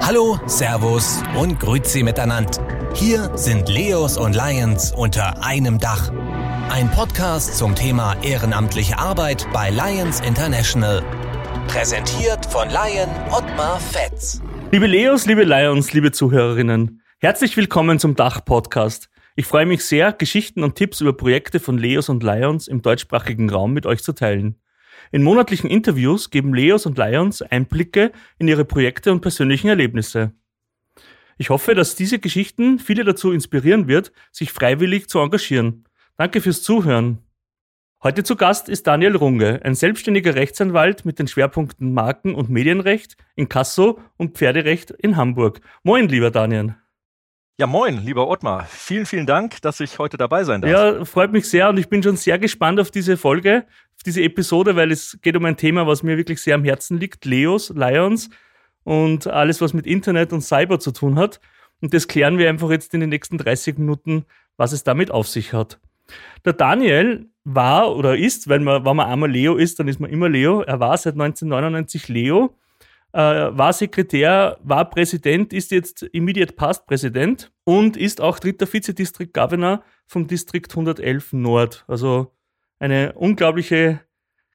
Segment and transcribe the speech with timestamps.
[0.00, 2.92] Hallo, Servus und Grüezi miteinander.
[2.94, 6.12] Hier sind Leos und Lions unter einem Dach.
[6.70, 11.02] Ein Podcast zum Thema ehrenamtliche Arbeit bei Lions International.
[11.68, 14.40] Präsentiert von Lion Ottmar Fetz.
[14.70, 19.10] Liebe Leos, liebe Lions, liebe Zuhörerinnen, herzlich willkommen zum Dach-Podcast.
[19.36, 23.50] Ich freue mich sehr, Geschichten und Tipps über Projekte von Leos und Lions im deutschsprachigen
[23.50, 24.60] Raum mit euch zu teilen.
[25.14, 30.32] In monatlichen Interviews geben Leos und Lions Einblicke in ihre Projekte und persönlichen Erlebnisse.
[31.38, 35.84] Ich hoffe, dass diese Geschichten viele dazu inspirieren wird, sich freiwillig zu engagieren.
[36.16, 37.18] Danke fürs Zuhören.
[38.02, 43.16] Heute zu Gast ist Daniel Runge, ein selbstständiger Rechtsanwalt mit den Schwerpunkten Marken- und Medienrecht,
[43.36, 45.60] in Kasso und Pferderecht in Hamburg.
[45.84, 46.74] Moin, lieber Daniel.
[47.56, 48.66] Ja, moin, lieber Ottmar.
[48.68, 50.72] Vielen, vielen Dank, dass ich heute dabei sein darf.
[50.72, 53.64] Ja, freut mich sehr und ich bin schon sehr gespannt auf diese Folge,
[53.96, 56.98] auf diese Episode, weil es geht um ein Thema, was mir wirklich sehr am Herzen
[56.98, 57.24] liegt.
[57.24, 58.28] Leos, Lions
[58.82, 61.38] und alles, was mit Internet und Cyber zu tun hat.
[61.80, 64.24] Und das klären wir einfach jetzt in den nächsten 30 Minuten,
[64.56, 65.78] was es damit auf sich hat.
[66.44, 70.10] Der Daniel war oder ist, wenn man, wenn man einmal Leo ist, dann ist man
[70.10, 70.62] immer Leo.
[70.62, 72.56] Er war seit 1999 Leo
[73.14, 79.32] äh, war Sekretär, war Präsident, ist jetzt Immediate Past Präsident und ist auch dritter Vizedistrict
[79.32, 81.84] Governor vom Distrikt 111 Nord.
[81.86, 82.34] Also
[82.80, 84.00] eine unglaubliche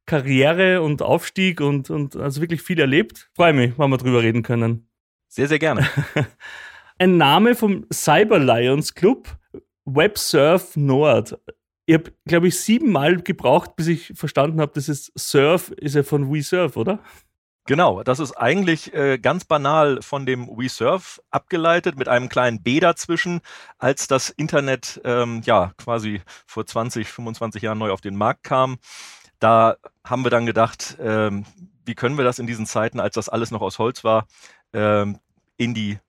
[0.05, 3.29] Karriere und Aufstieg und, und also wirklich viel erlebt.
[3.33, 4.89] Freue mich, wenn wir drüber reden können.
[5.29, 5.87] Sehr, sehr gerne.
[6.97, 9.29] Ein Name vom Cyber Lions Club,
[9.85, 11.39] WebSurf Nord.
[11.85, 16.03] Ich habe, glaube ich, siebenmal gebraucht, bis ich verstanden habe, dass es Surf ist ja
[16.03, 16.99] von WeSurf, oder?
[17.69, 22.79] Genau, das ist eigentlich äh, ganz banal von dem WeSurf abgeleitet mit einem kleinen B
[22.79, 23.41] dazwischen,
[23.77, 28.79] als das Internet ähm, ja quasi vor 20, 25 Jahren neu auf den Markt kam.
[29.37, 31.45] Da haben wir dann gedacht, ähm,
[31.85, 34.25] wie können wir das in diesen Zeiten, als das alles noch aus Holz war,
[34.73, 35.19] ähm,
[35.55, 35.99] in die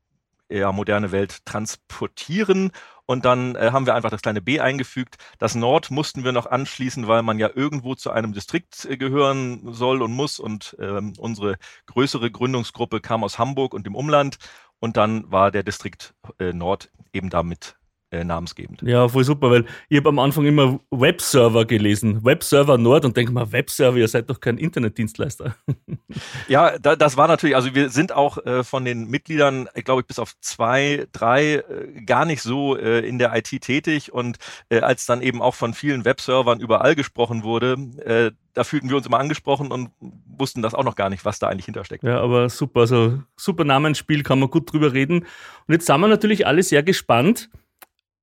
[0.49, 2.73] ja, moderne Welt transportieren
[3.11, 5.17] und dann äh, haben wir einfach das kleine B eingefügt.
[5.41, 9.75] Das Nord mussten wir noch anschließen, weil man ja irgendwo zu einem Distrikt äh, gehören
[9.75, 10.39] soll und muss.
[10.39, 11.57] Und ähm, unsere
[11.87, 14.37] größere Gründungsgruppe kam aus Hamburg und dem Umland.
[14.79, 17.80] Und dann war der Distrikt äh, Nord eben damit
[18.11, 18.83] äh, namensgebend.
[18.83, 23.33] Ja, voll super, weil ich habe am Anfang immer Webserver gelesen, Webserver Nord und denke
[23.33, 25.55] mal, Webserver, ihr seid doch kein Internetdienstleister.
[26.49, 30.07] ja, da, das war natürlich, also wir sind auch äh, von den Mitgliedern, glaube ich,
[30.07, 34.39] bis auf zwei, drei äh, gar nicht so äh, in der IT tätig und
[34.69, 38.97] äh, als dann eben auch von vielen Webservern überall gesprochen wurde, äh, da fühlten wir
[38.97, 39.91] uns immer angesprochen und
[40.27, 42.03] wussten das auch noch gar nicht, was da eigentlich hintersteckt.
[42.03, 45.21] Ja, aber super, also super Namensspiel, kann man gut drüber reden.
[45.21, 47.49] Und jetzt sind wir natürlich alle sehr gespannt,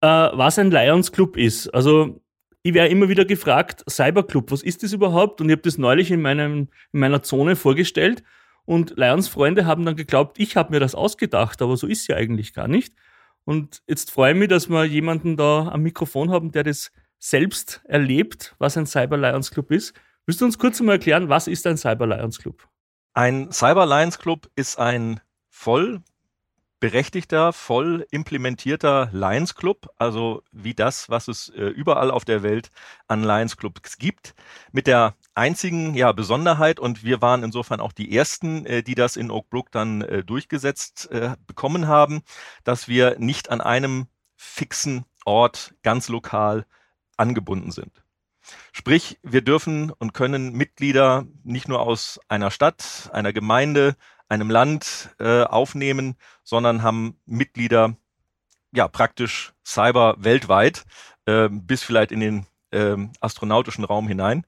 [0.01, 1.69] äh, was ein Lions Club ist.
[1.69, 2.21] Also
[2.63, 5.41] ich werde immer wieder gefragt, Cyberclub, was ist das überhaupt?
[5.41, 8.23] Und ich habe das neulich in, meinem, in meiner Zone vorgestellt
[8.65, 12.07] und Lions Freunde haben dann geglaubt, ich habe mir das ausgedacht, aber so ist es
[12.07, 12.93] ja eigentlich gar nicht.
[13.45, 17.81] Und jetzt freue ich mich, dass wir jemanden da am Mikrofon haben, der das selbst
[17.85, 19.93] erlebt, was ein Cyber Lions Club ist.
[20.25, 22.67] Willst du uns kurz mal erklären, was ist ein Cyber Lions Club?
[23.13, 26.01] Ein Cyber Lions Club ist ein voll
[26.79, 32.69] berechtigter, voll implementierter Lions Club, also wie das, was es äh, überall auf der Welt
[33.07, 34.35] an Lions Clubs gibt,
[34.71, 39.15] mit der einzigen ja, Besonderheit, und wir waren insofern auch die Ersten, äh, die das
[39.15, 41.09] in Oak Brook dann äh, durchgesetzt
[41.47, 42.21] bekommen haben,
[42.63, 46.65] dass wir nicht an einem fixen Ort ganz lokal
[47.17, 48.03] angebunden sind.
[48.71, 53.95] Sprich, wir dürfen und können Mitglieder nicht nur aus einer Stadt, einer Gemeinde,
[54.29, 57.95] einem Land äh, aufnehmen, sondern haben Mitglieder
[58.73, 60.85] ja praktisch Cyber weltweit
[61.25, 64.45] äh, bis vielleicht in den äh, astronautischen Raum hinein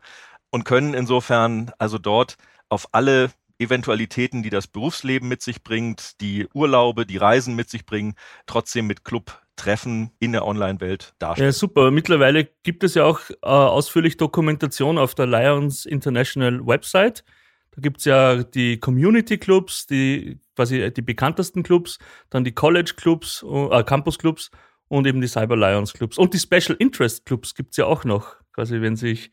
[0.50, 2.35] und können insofern also dort
[2.69, 7.85] auf alle Eventualitäten, die das Berufsleben mit sich bringt, die Urlaube, die Reisen mit sich
[7.85, 11.50] bringen, trotzdem mit Club-Treffen in der Online-Welt darstellen.
[11.50, 11.91] Ja, super.
[11.91, 17.25] Mittlerweile gibt es ja auch äh, ausführlich Dokumentation auf der Lions International Website.
[17.72, 22.00] Da gibt es ja die Community Clubs, die quasi die bekanntesten Clubs,
[22.30, 24.51] dann die College Clubs, äh, Campus Clubs
[24.88, 26.18] und eben die Cyber Lions Clubs.
[26.18, 29.31] Und die Special Interest Clubs gibt es ja auch noch, quasi wenn sich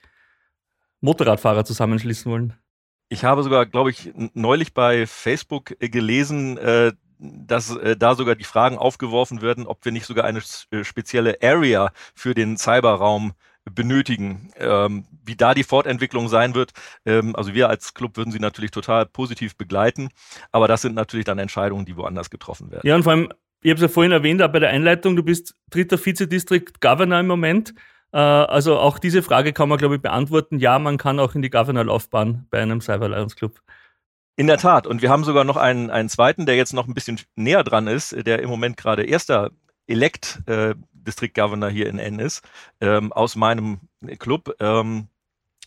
[1.00, 2.54] Motorradfahrer zusammenschließen wollen.
[3.08, 8.34] Ich habe sogar, glaube ich, neulich bei Facebook äh, gelesen, äh, dass äh, da sogar
[8.34, 10.42] die Fragen aufgeworfen werden, ob wir nicht sogar eine
[10.82, 13.32] spezielle Area für den Cyberraum
[13.74, 14.50] benötigen.
[14.56, 16.72] Ähm, wie da die Fortentwicklung sein wird,
[17.04, 20.08] ähm, also wir als Club würden sie natürlich total positiv begleiten,
[20.52, 22.86] aber das sind natürlich dann Entscheidungen, die woanders getroffen werden.
[22.86, 23.32] Ja, und vor allem,
[23.62, 27.20] ich habe es ja vorhin erwähnt, auch bei der Einleitung, du bist dritter Vizedistrict Governor
[27.20, 27.74] im Moment.
[28.12, 30.58] Äh, also auch diese Frage kann man, glaube ich, beantworten.
[30.58, 33.60] Ja, man kann auch in die Governor-Laufbahn bei einem Cyber Lions Club.
[34.36, 34.86] In der Tat.
[34.86, 37.86] Und wir haben sogar noch einen, einen zweiten, der jetzt noch ein bisschen näher dran
[37.86, 39.50] ist, der im Moment gerade erster
[39.86, 40.74] Elect äh,
[41.06, 42.42] District Governor hier in N ist,
[42.80, 43.80] ähm, aus meinem
[44.18, 45.08] Club, ähm,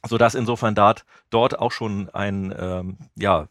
[0.05, 3.47] sodass insofern dort, dort auch schon ein, ähm, ja,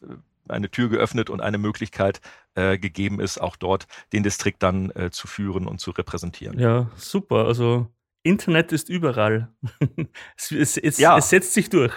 [0.48, 2.20] eine Tür geöffnet und eine Möglichkeit
[2.54, 6.58] äh, gegeben ist, auch dort den Distrikt dann äh, zu führen und zu repräsentieren.
[6.58, 7.46] Ja, super.
[7.46, 7.88] Also
[8.22, 9.48] Internet ist überall.
[10.36, 11.16] es, es, es, ja.
[11.18, 11.92] es setzt sich durch.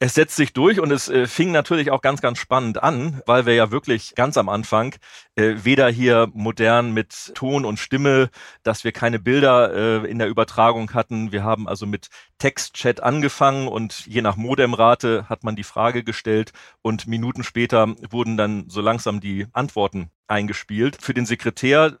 [0.00, 3.46] Es setzt sich durch und es äh, fing natürlich auch ganz, ganz spannend an, weil
[3.46, 4.96] wir ja wirklich ganz am Anfang
[5.36, 8.28] äh, weder hier modern mit Ton und Stimme,
[8.64, 11.30] dass wir keine Bilder äh, in der Übertragung hatten.
[11.30, 12.08] Wir haben also mit
[12.38, 16.52] Textchat angefangen und je nach Modemrate hat man die Frage gestellt
[16.82, 20.98] und Minuten später wurden dann so langsam die Antworten eingespielt.
[21.00, 21.98] Für den Sekretär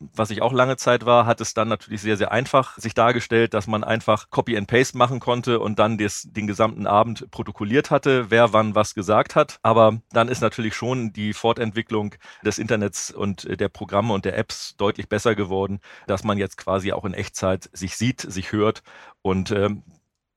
[0.00, 3.52] was ich auch lange Zeit war, hat es dann natürlich sehr, sehr einfach sich dargestellt,
[3.52, 7.90] dass man einfach Copy and Paste machen konnte und dann des, den gesamten Abend protokolliert
[7.90, 9.58] hatte, wer wann was gesagt hat.
[9.62, 12.14] Aber dann ist natürlich schon die Fortentwicklung
[12.44, 16.92] des Internets und der Programme und der Apps deutlich besser geworden, dass man jetzt quasi
[16.92, 18.82] auch in Echtzeit sich sieht, sich hört
[19.20, 19.82] und ähm,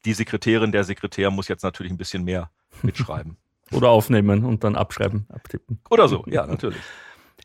[0.04, 2.52] die Sekretärin, der Sekretär muss jetzt natürlich ein bisschen mehr
[2.82, 3.38] mitschreiben.
[3.72, 5.80] Oder aufnehmen und dann abschreiben, abtippen.
[5.90, 6.80] Oder so, ja, natürlich.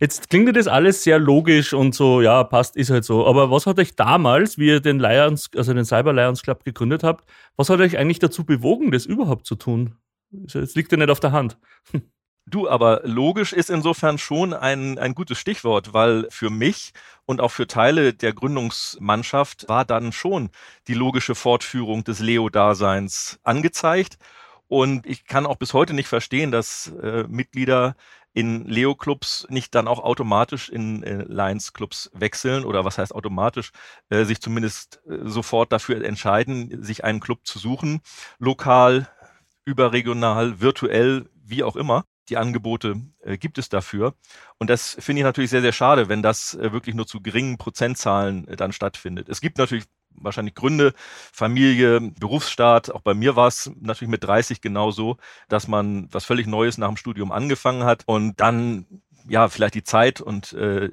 [0.00, 3.26] Jetzt klingt das alles sehr logisch und so, ja, passt, ist halt so.
[3.26, 7.02] Aber was hat euch damals, wie ihr den Lions, also den Cyber Lions Club gegründet
[7.02, 9.96] habt, was hat euch eigentlich dazu bewogen, das überhaupt zu tun?
[10.30, 11.58] Das liegt ja nicht auf der Hand.
[12.50, 16.92] Du, aber logisch ist insofern schon ein, ein gutes Stichwort, weil für mich
[17.26, 20.48] und auch für Teile der Gründungsmannschaft war dann schon
[20.86, 24.16] die logische Fortführung des Leo-Daseins angezeigt.
[24.66, 27.96] Und ich kann auch bis heute nicht verstehen, dass äh, Mitglieder
[28.38, 33.72] in Leo-Clubs nicht dann auch automatisch in äh, Lions-Clubs wechseln oder was heißt automatisch,
[34.10, 38.00] äh, sich zumindest äh, sofort dafür entscheiden, sich einen Club zu suchen,
[38.38, 39.08] lokal,
[39.64, 42.04] überregional, virtuell, wie auch immer.
[42.28, 44.14] Die Angebote äh, gibt es dafür.
[44.58, 47.58] Und das finde ich natürlich sehr, sehr schade, wenn das äh, wirklich nur zu geringen
[47.58, 49.28] Prozentzahlen äh, dann stattfindet.
[49.28, 49.82] Es gibt natürlich
[50.20, 50.92] wahrscheinlich Gründe,
[51.32, 52.94] Familie, Berufsstart.
[52.94, 55.16] Auch bei mir war es natürlich mit 30 genauso,
[55.48, 58.86] dass man was völlig Neues nach dem Studium angefangen hat und dann
[59.28, 60.90] ja vielleicht die Zeit und äh,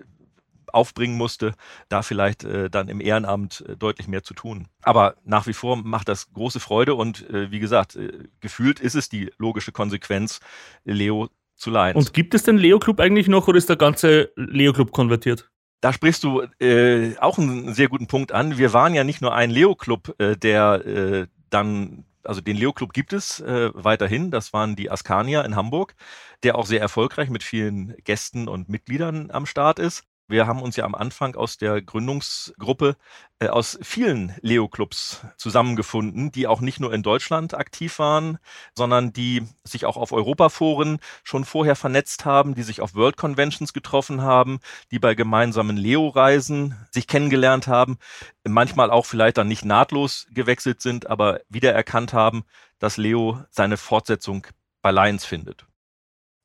[0.75, 1.54] aufbringen musste,
[1.89, 4.68] da vielleicht äh, dann im Ehrenamt äh, deutlich mehr zu tun.
[4.83, 8.12] Aber nach wie vor macht das große Freude und äh, wie gesagt, äh,
[8.42, 10.39] gefühlt ist es die logische Konsequenz,
[10.83, 11.95] Leo zu leihen.
[11.95, 15.50] Und gibt es den Leo Club eigentlich noch oder ist der ganze Leo Club konvertiert?
[15.81, 18.57] Da sprichst du äh, auch einen sehr guten Punkt an.
[18.57, 23.13] Wir waren ja nicht nur ein Leo-Club, äh, der äh, dann, also den Leo-Club gibt
[23.13, 24.31] es äh, weiterhin.
[24.31, 25.95] Das waren die Askania in Hamburg,
[26.44, 30.04] der auch sehr erfolgreich mit vielen Gästen und Mitgliedern am Start ist.
[30.27, 32.95] Wir haben uns ja am Anfang aus der Gründungsgruppe
[33.39, 38.39] äh, aus vielen Leo-Clubs zusammengefunden, die auch nicht nur in Deutschland aktiv waren,
[38.75, 43.72] sondern die sich auch auf Europaforen schon vorher vernetzt haben, die sich auf World Conventions
[43.72, 48.00] getroffen haben, die bei gemeinsamen Leo-Reisen sich kennengelernt haben,
[48.44, 52.45] manchmal auch vielleicht dann nicht nahtlos gewechselt sind, aber wiedererkannt haben,
[52.80, 54.48] dass Leo seine Fortsetzung
[54.81, 55.68] bei Lions findet.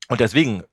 [0.08, 0.64] Und deswegen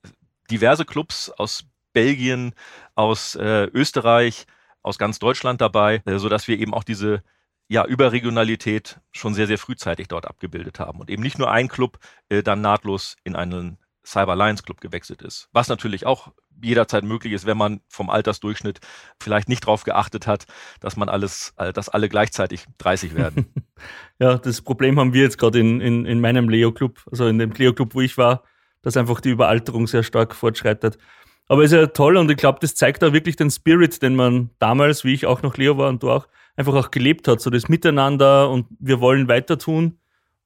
[0.50, 1.64] diverse Clubs aus
[1.98, 2.54] Belgien,
[2.94, 4.46] aus äh, Österreich,
[4.84, 7.24] aus ganz Deutschland dabei, äh, sodass wir eben auch diese
[7.70, 11.98] ja, Überregionalität schon sehr, sehr frühzeitig dort abgebildet haben und eben nicht nur ein Club
[12.30, 15.50] äh, dann nahtlos in einen Cyber Lions Club gewechselt ist.
[15.54, 18.80] Was natürlich auch jederzeit möglich ist, wenn man vom Altersdurchschnitt
[19.20, 20.46] vielleicht nicht darauf geachtet hat,
[20.80, 23.52] dass man alles, äh, dass alle gleichzeitig 30 werden.
[24.20, 27.40] ja, das Problem haben wir jetzt gerade in, in, in meinem Leo Club, also in
[27.40, 28.44] dem Leo Club, wo ich war,
[28.84, 31.00] dass einfach die Überalterung sehr stark fortschreitet.
[31.48, 34.50] Aber ist ja toll und ich glaube, das zeigt auch wirklich den Spirit, den man
[34.60, 36.28] damals, wie ich auch noch Leo war und du auch,
[36.58, 37.40] einfach auch gelebt hat.
[37.40, 39.98] So das Miteinander und wir wollen weiter tun.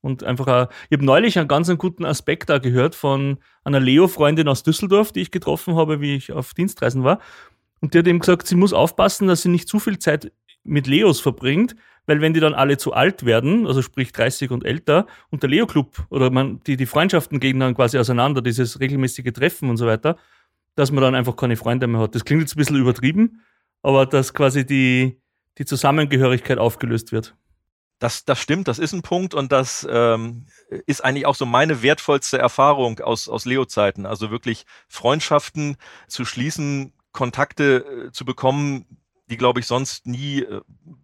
[0.01, 3.79] Und einfach auch, ich habe neulich einen ganz einen guten Aspekt da gehört von einer
[3.79, 7.19] Leo-Freundin aus Düsseldorf, die ich getroffen habe, wie ich auf Dienstreisen war.
[7.81, 10.31] Und die hat eben gesagt, sie muss aufpassen, dass sie nicht zu viel Zeit
[10.63, 11.75] mit Leos verbringt,
[12.07, 15.49] weil wenn die dann alle zu alt werden, also sprich 30 und älter, und der
[15.49, 19.85] Leo-Club oder man, die, die Freundschaften gehen dann quasi auseinander, dieses regelmäßige Treffen und so
[19.85, 20.17] weiter,
[20.75, 22.15] dass man dann einfach keine Freunde mehr hat.
[22.15, 23.41] Das klingt jetzt ein bisschen übertrieben,
[23.81, 25.21] aber dass quasi die,
[25.57, 27.35] die Zusammengehörigkeit aufgelöst wird.
[27.99, 30.45] Das, das stimmt, das ist ein Punkt und das ähm,
[30.87, 34.07] ist eigentlich auch so meine wertvollste Erfahrung aus, aus Leo-Zeiten.
[34.07, 38.85] Also wirklich Freundschaften zu schließen, Kontakte äh, zu bekommen,
[39.31, 40.61] die, glaube ich, sonst nie, äh,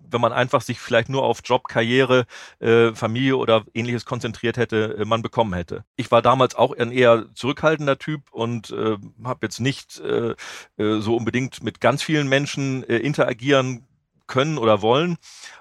[0.10, 2.26] wenn man einfach sich vielleicht nur auf Job, Karriere,
[2.60, 5.84] äh, Familie oder ähnliches konzentriert hätte, äh, man bekommen hätte.
[5.96, 10.36] Ich war damals auch ein eher zurückhaltender Typ und äh, habe jetzt nicht äh,
[10.78, 13.87] äh, so unbedingt mit ganz vielen Menschen interagieren
[14.28, 15.18] können oder wollen.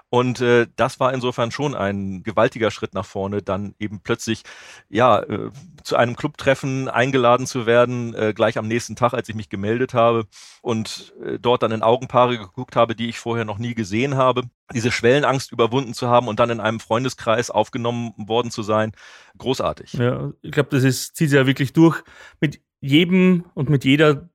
[0.09, 4.43] Und äh, das war insofern schon ein gewaltiger Schritt nach vorne, dann eben plötzlich
[4.87, 5.49] ja äh,
[5.83, 9.93] zu einem Clubtreffen eingeladen zu werden, äh, gleich am nächsten Tag, als ich mich gemeldet
[9.93, 10.25] habe
[10.61, 14.43] und äh, dort dann in Augenpaare geguckt habe, die ich vorher noch nie gesehen habe.
[14.73, 18.93] Diese Schwellenangst überwunden zu haben und dann in einem Freundeskreis aufgenommen worden zu sein,
[19.37, 19.93] großartig.
[19.93, 22.01] Ja, ich glaube, das ist, zieht sich ja wirklich durch.
[22.39, 24.29] Mit jedem und mit jeder,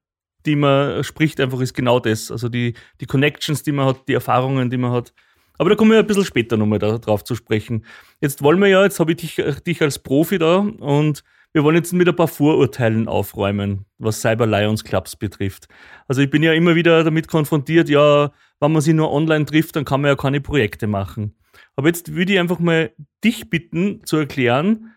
[0.47, 2.31] die man spricht, einfach ist genau das.
[2.31, 5.13] Also die, die Connections, die man hat, die Erfahrungen, die man hat.
[5.59, 7.85] Aber da kommen wir ein bisschen später nochmal darauf zu sprechen.
[8.21, 11.23] Jetzt wollen wir ja, jetzt habe ich dich, dich als Profi da und
[11.53, 15.69] wir wollen jetzt mit ein paar Vorurteilen aufräumen, was Cyber Lions Clubs betrifft.
[16.09, 19.77] Also ich bin ja immer wieder damit konfrontiert, ja, wenn man sich nur online trifft,
[19.77, 21.37] dann kann man ja keine Projekte machen.
[21.77, 24.93] Aber jetzt würde ich einfach mal dich bitten zu erklären,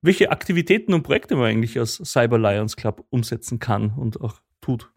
[0.00, 4.90] welche Aktivitäten und Projekte man eigentlich als Cyber Lions Club umsetzen kann und auch tut.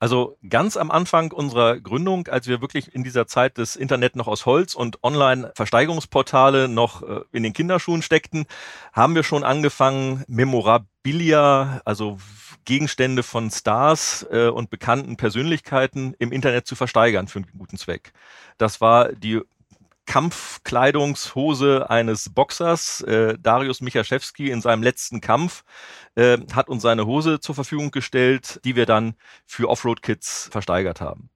[0.00, 4.28] Also ganz am Anfang unserer Gründung, als wir wirklich in dieser Zeit das Internet noch
[4.28, 8.46] aus Holz und Online-Versteigerungsportale noch äh, in den Kinderschuhen steckten,
[8.92, 12.18] haben wir schon angefangen, Memorabilia, also
[12.64, 18.12] Gegenstände von Stars äh, und bekannten Persönlichkeiten im Internet zu versteigern für einen guten Zweck.
[18.56, 19.40] Das war die
[20.08, 25.64] Kampfkleidungshose eines Boxers, äh, Darius Michaschewski, in seinem letzten Kampf,
[26.14, 31.28] äh, hat uns seine Hose zur Verfügung gestellt, die wir dann für Offroad-Kids versteigert haben.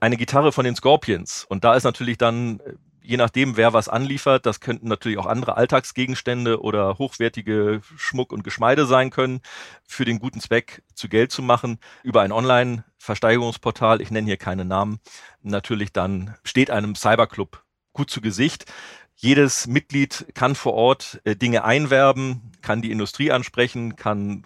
[0.00, 1.44] Eine Gitarre von den Scorpions.
[1.46, 5.26] Und da ist natürlich dann, äh, je nachdem, wer was anliefert, das könnten natürlich auch
[5.26, 9.42] andere Alltagsgegenstände oder hochwertige Schmuck und Geschmeide sein können,
[9.86, 14.64] für den guten Zweck zu Geld zu machen, über ein Online-Versteigerungsportal, ich nenne hier keine
[14.64, 14.98] Namen,
[15.42, 18.66] natürlich dann steht einem Cyberclub gut zu Gesicht.
[19.14, 24.44] Jedes Mitglied kann vor Ort äh, Dinge einwerben, kann die Industrie ansprechen, kann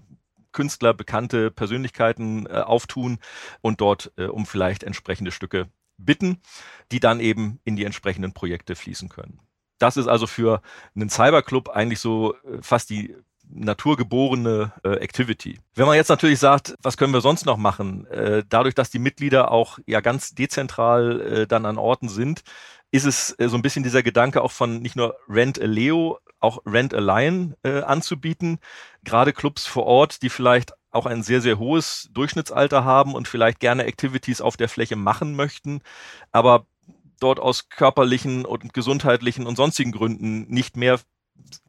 [0.53, 3.19] Künstler, bekannte Persönlichkeiten äh, auftun
[3.61, 6.41] und dort äh, um vielleicht entsprechende Stücke bitten,
[6.93, 9.41] die dann eben in die entsprechenden Projekte fließen können.
[9.79, 10.62] Das ist also für
[10.95, 13.15] einen Cyberclub eigentlich so äh, fast die
[13.49, 15.61] naturgeborene äh, Activity.
[15.75, 18.07] Wenn man jetzt natürlich sagt, was können wir sonst noch machen?
[18.07, 22.43] Äh, dadurch, dass die Mitglieder auch ja ganz dezentral äh, dann an Orten sind,
[22.90, 26.19] ist es äh, so ein bisschen dieser Gedanke auch von nicht nur Rent a Leo,
[26.40, 28.59] auch Rent a Lion äh, anzubieten.
[29.05, 33.61] Gerade Clubs vor Ort, die vielleicht auch ein sehr, sehr hohes Durchschnittsalter haben und vielleicht
[33.61, 35.81] gerne Activities auf der Fläche machen möchten,
[36.33, 36.66] aber
[37.21, 40.99] dort aus körperlichen und gesundheitlichen und sonstigen Gründen nicht mehr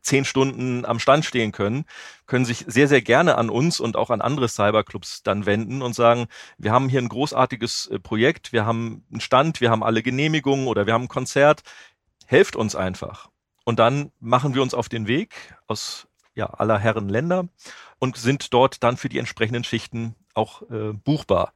[0.02, 1.86] zehn Stunden am Stand stehen können,
[2.26, 5.94] können sich sehr, sehr gerne an uns und auch an andere Cyberclubs dann wenden und
[5.94, 10.02] sagen, wir haben hier ein großartiges äh, Projekt, wir haben einen Stand, wir haben alle
[10.02, 11.64] Genehmigungen oder wir haben ein Konzert,
[12.26, 13.30] helft uns einfach.
[13.66, 17.50] Und dann machen wir uns auf den Weg aus ja, aller Herren Länder
[18.00, 21.52] und sind dort dann für die entsprechenden Schichten auch äh, buchbar.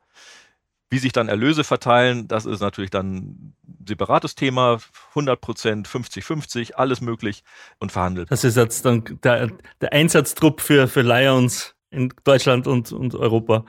[0.91, 3.55] Wie sich dann Erlöse verteilen, das ist natürlich dann ein
[3.87, 4.79] separates Thema.
[5.09, 7.43] 100 Prozent, 50, 50, alles möglich
[7.79, 8.29] und verhandelt.
[8.29, 13.65] Das ist jetzt dann der, der Einsatztrupp für, für Lions in Deutschland und, und Europa.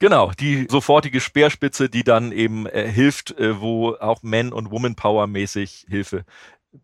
[0.00, 5.26] Genau, die sofortige Speerspitze, die dann eben äh, hilft, äh, wo auch Man- und Woman-Power
[5.26, 6.24] mäßig Hilfe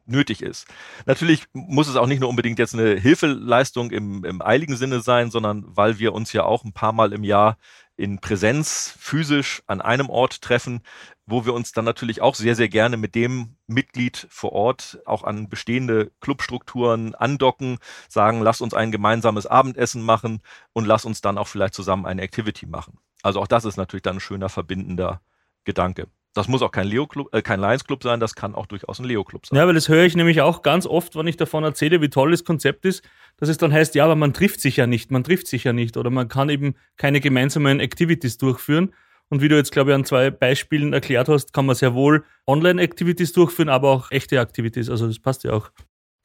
[0.05, 0.67] nötig ist.
[1.07, 5.31] Natürlich muss es auch nicht nur unbedingt jetzt eine Hilfeleistung im, im eiligen Sinne sein,
[5.31, 7.57] sondern weil wir uns ja auch ein paar Mal im Jahr
[7.97, 10.83] in Präsenz physisch an einem Ort treffen,
[11.27, 15.25] wo wir uns dann natürlich auch sehr, sehr gerne mit dem Mitglied vor Ort auch
[15.25, 20.41] an bestehende Clubstrukturen andocken, sagen, lass uns ein gemeinsames Abendessen machen
[20.73, 22.99] und lass uns dann auch vielleicht zusammen eine Activity machen.
[23.23, 25.21] Also auch das ist natürlich dann ein schöner verbindender
[25.65, 26.07] Gedanke.
[26.37, 28.99] Das muss auch kein Leo Club, äh, kein Lions Club sein, das kann auch durchaus
[28.99, 29.57] ein Leo Club sein.
[29.57, 32.31] Ja, weil das höre ich nämlich auch ganz oft, wenn ich davon erzähle, wie toll
[32.31, 33.03] das Konzept ist,
[33.39, 35.73] dass es dann heißt, ja, aber man trifft sich ja nicht, man trifft sich ja
[35.73, 38.93] nicht oder man kann eben keine gemeinsamen Activities durchführen.
[39.31, 42.23] Und wie du jetzt, glaube ich, an zwei Beispielen erklärt hast, kann man sehr wohl
[42.47, 44.91] Online-Activities durchführen, aber auch echte Activities.
[44.91, 45.71] Also das passt ja auch.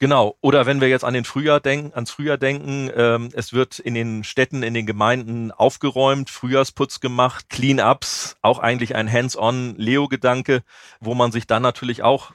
[0.02, 0.36] Genau.
[0.40, 3.94] Oder wenn wir jetzt an den Frühjahr denken, ans Frühjahr denken, ähm, es wird in
[3.94, 10.64] den Städten, in den Gemeinden aufgeräumt, Frühjahrsputz gemacht, Clean-ups, auch eigentlich ein Hands-on Leo-Gedanke,
[10.98, 12.32] wo man sich dann natürlich auch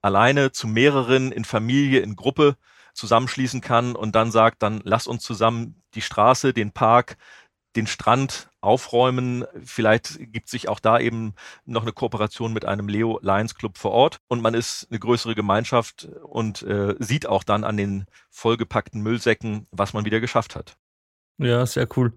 [0.00, 2.56] alleine zu mehreren in Familie, in Gruppe
[2.94, 7.16] zusammenschließen kann und dann sagt, dann lass uns zusammen die Straße, den Park,
[7.78, 9.44] den Strand aufräumen.
[9.64, 13.92] Vielleicht gibt sich auch da eben noch eine Kooperation mit einem Leo Lions Club vor
[13.92, 19.00] Ort und man ist eine größere Gemeinschaft und äh, sieht auch dann an den vollgepackten
[19.00, 20.76] Müllsäcken, was man wieder geschafft hat.
[21.38, 22.12] Ja, sehr cool.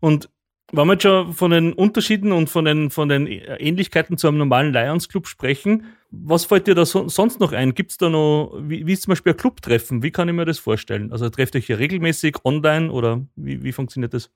[0.00, 0.30] Und
[0.72, 4.38] wenn wir jetzt schon von den Unterschieden und von den, von den Ähnlichkeiten zu einem
[4.38, 7.74] normalen Lions Club sprechen, was fällt dir da so, sonst noch ein?
[7.74, 10.02] Gibt es da noch, wie, wie ist zum Beispiel ein Clubtreffen?
[10.02, 11.12] Wie kann ich mir das vorstellen?
[11.12, 14.30] Also trefft ihr euch hier regelmäßig online oder wie, wie funktioniert das?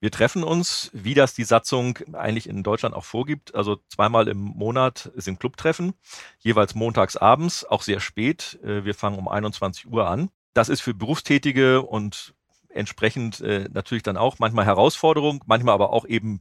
[0.00, 4.38] Wir treffen uns, wie das die Satzung eigentlich in Deutschland auch vorgibt, also zweimal im
[4.38, 5.92] Monat sind Clubtreffen,
[6.38, 8.58] jeweils montags abends, auch sehr spät.
[8.64, 10.30] Äh, wir fangen um 21 Uhr an.
[10.54, 12.34] Das ist für Berufstätige und
[12.70, 16.40] entsprechend äh, natürlich dann auch manchmal Herausforderung, manchmal aber auch eben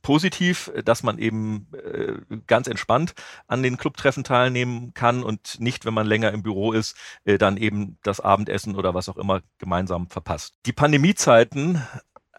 [0.00, 2.14] positiv, dass man eben äh,
[2.46, 3.14] ganz entspannt
[3.46, 7.98] an den Clubtreffen teilnehmen kann und nicht, wenn man länger im Büro ist, dann eben
[8.02, 10.54] das Abendessen oder was auch immer gemeinsam verpasst.
[10.66, 11.86] Die Pandemiezeiten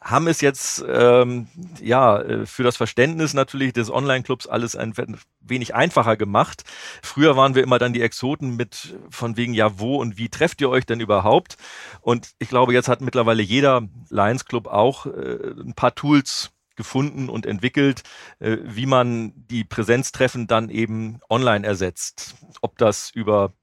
[0.03, 1.47] haben es jetzt ähm,
[1.81, 4.93] ja äh, für das Verständnis natürlich des Online-Clubs alles ein
[5.39, 6.63] wenig einfacher gemacht.
[7.01, 10.59] Früher waren wir immer dann die Exoten mit von wegen ja wo und wie trefft
[10.61, 11.57] ihr euch denn überhaupt?
[12.01, 17.29] Und ich glaube, jetzt hat mittlerweile jeder Lions Club auch äh, ein paar Tools gefunden
[17.29, 18.03] und entwickelt,
[18.39, 22.35] äh, wie man die Präsenztreffen dann eben online ersetzt.
[22.61, 23.53] Ob das über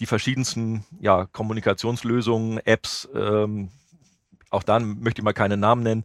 [0.00, 3.70] die verschiedensten ja, Kommunikationslösungen, Apps, ähm,
[4.50, 6.04] auch dann möchte ich mal keine Namen nennen,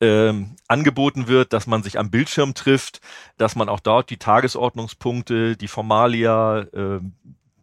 [0.00, 3.00] ähm, angeboten wird, dass man sich am Bildschirm trifft,
[3.36, 7.00] dass man auch dort die Tagesordnungspunkte, die Formalia, äh,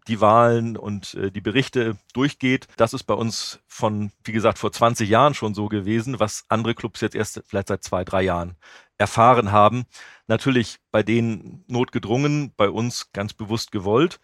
[0.07, 2.67] die Wahlen und äh, die Berichte durchgeht.
[2.77, 6.75] Das ist bei uns von, wie gesagt, vor 20 Jahren schon so gewesen, was andere
[6.75, 8.55] Clubs jetzt erst vielleicht seit zwei, drei Jahren
[8.97, 9.85] erfahren haben.
[10.27, 14.19] Natürlich bei denen notgedrungen, bei uns ganz bewusst gewollt.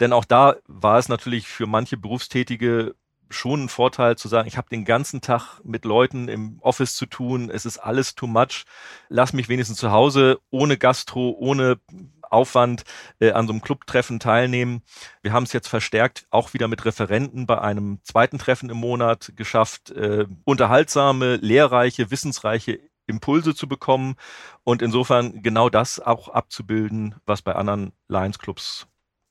[0.00, 2.94] Denn auch da war es natürlich für manche Berufstätige
[3.30, 7.06] schon ein Vorteil zu sagen, ich habe den ganzen Tag mit Leuten im Office zu
[7.06, 8.64] tun, es ist alles too much,
[9.08, 11.78] lass mich wenigstens zu Hause ohne Gastro, ohne
[12.22, 12.84] Aufwand
[13.20, 14.82] äh, an so einem Clubtreffen teilnehmen.
[15.22, 19.32] Wir haben es jetzt verstärkt auch wieder mit Referenten bei einem zweiten Treffen im Monat
[19.36, 24.16] geschafft, äh, unterhaltsame, lehrreiche, wissensreiche Impulse zu bekommen
[24.64, 28.88] und insofern genau das auch abzubilden, was bei anderen Lions Clubs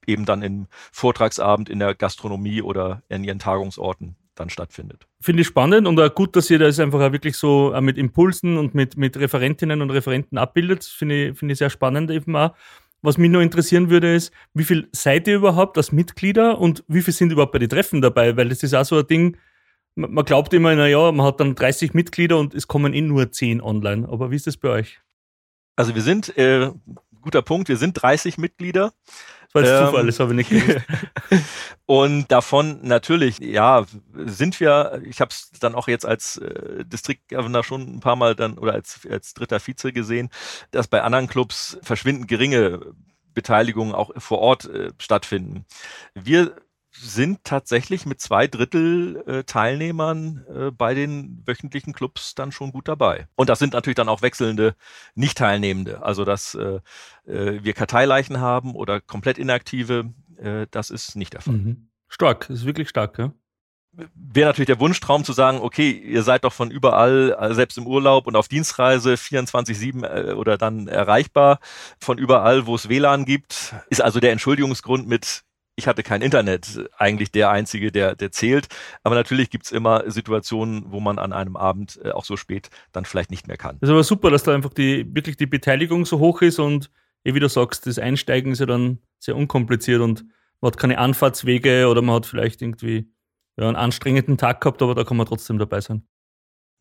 [0.07, 5.07] eben dann im Vortragsabend in der Gastronomie oder in ihren Tagungsorten dann stattfindet.
[5.21, 8.57] Finde ich spannend und auch gut, dass ihr das einfach auch wirklich so mit Impulsen
[8.57, 10.83] und mit, mit Referentinnen und Referenten abbildet.
[10.83, 12.53] Finde ich, finde ich sehr spannend eben auch.
[13.01, 17.01] Was mich nur interessieren würde, ist, wie viel seid ihr überhaupt als Mitglieder und wie
[17.01, 18.35] viel sind überhaupt bei den Treffen dabei?
[18.35, 19.37] Weil das ist auch so ein Ding,
[19.95, 23.61] man glaubt immer, naja, man hat dann 30 Mitglieder und es kommen eh nur 10
[23.61, 24.07] online.
[24.09, 24.99] Aber wie ist das bei euch?
[25.75, 26.71] Also wir sind, äh,
[27.21, 28.93] guter Punkt, wir sind 30 Mitglieder.
[29.55, 30.85] War jetzt ähm, Zufall, das habe ich nicht gewusst.
[31.85, 37.63] und davon natürlich, ja, sind wir, ich habe es dann auch jetzt als äh, Distriktgovernor
[37.63, 40.29] schon ein paar Mal dann oder als, als dritter Vize gesehen,
[40.71, 42.81] dass bei anderen Clubs verschwindend geringe
[43.33, 45.65] Beteiligungen auch vor Ort äh, stattfinden.
[46.13, 46.55] Wir
[46.97, 52.87] sind tatsächlich mit zwei Drittel äh, Teilnehmern äh, bei den wöchentlichen Clubs dann schon gut
[52.87, 53.27] dabei.
[53.35, 54.75] Und das sind natürlich dann auch wechselnde
[55.15, 56.03] Nicht-Teilnehmende.
[56.03, 56.79] Also dass äh,
[57.27, 61.55] äh wir Karteileichen haben oder komplett inaktive, äh, das ist nicht der Fall.
[61.55, 61.89] Mhm.
[62.07, 63.33] Stark, das ist wirklich stark, ja.
[64.13, 67.87] Wäre natürlich der Wunschtraum zu sagen, okay, ihr seid doch von überall, äh, selbst im
[67.87, 71.59] Urlaub und auf Dienstreise 24-7 oder dann erreichbar
[71.99, 73.73] von überall, wo es WLAN gibt.
[73.89, 78.67] Ist also der Entschuldigungsgrund mit, ich hatte kein Internet, eigentlich der einzige, der, der zählt.
[79.03, 83.05] Aber natürlich gibt's immer Situationen, wo man an einem Abend äh, auch so spät dann
[83.05, 83.77] vielleicht nicht mehr kann.
[83.81, 86.89] Das ist aber super, dass da einfach die, wirklich die Beteiligung so hoch ist und
[87.23, 90.25] wie du sagst, das Einsteigen ist ja dann sehr unkompliziert und
[90.61, 93.11] man hat keine Anfahrtswege oder man hat vielleicht irgendwie
[93.57, 96.07] ja, einen anstrengenden Tag gehabt, aber da kann man trotzdem dabei sein.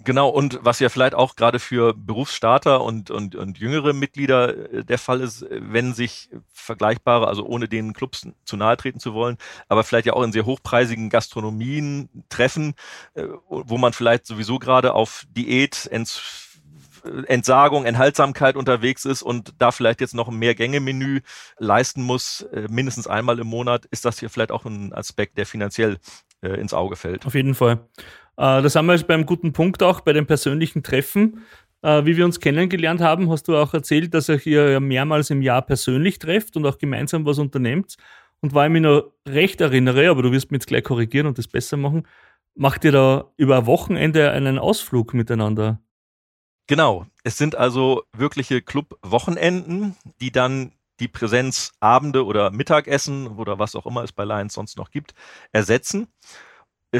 [0.02, 4.85] Genau, und was ja vielleicht auch gerade für Berufsstarter und, und, und jüngere Mitglieder äh,
[4.85, 9.38] der Fall ist, wenn sich vergleichbare, also ohne den Clubs zu nahe treten zu wollen,
[9.68, 12.74] aber vielleicht ja auch in sehr hochpreisigen Gastronomien treffen,
[13.14, 15.88] äh, wo man vielleicht sowieso gerade auf Diät,
[17.28, 21.20] Entsagung, Enthaltsamkeit unterwegs ist und da vielleicht jetzt noch ein Mehrgänge-Menü
[21.59, 25.46] leisten muss, äh, mindestens einmal im Monat, ist das hier vielleicht auch ein Aspekt, der
[25.46, 25.98] finanziell
[26.42, 27.24] ins Auge fällt.
[27.24, 27.88] Auf jeden Fall.
[28.36, 31.44] Äh, das haben wir beim guten Punkt auch bei den persönlichen Treffen.
[31.82, 35.42] Äh, wie wir uns kennengelernt haben, hast du auch erzählt, dass ihr ja mehrmals im
[35.42, 37.96] Jahr persönlich trefft und auch gemeinsam was unternehmt.
[38.40, 41.38] Und weil ich mich noch recht erinnere, aber du wirst mich jetzt gleich korrigieren und
[41.38, 42.06] das besser machen,
[42.54, 45.80] macht ihr da über ein Wochenende einen Ausflug miteinander?
[46.66, 47.06] Genau.
[47.22, 54.04] Es sind also wirkliche Club-Wochenenden, die dann die Präsenzabende oder Mittagessen oder was auch immer
[54.04, 55.14] es bei Lions sonst noch gibt,
[55.52, 56.06] ersetzen.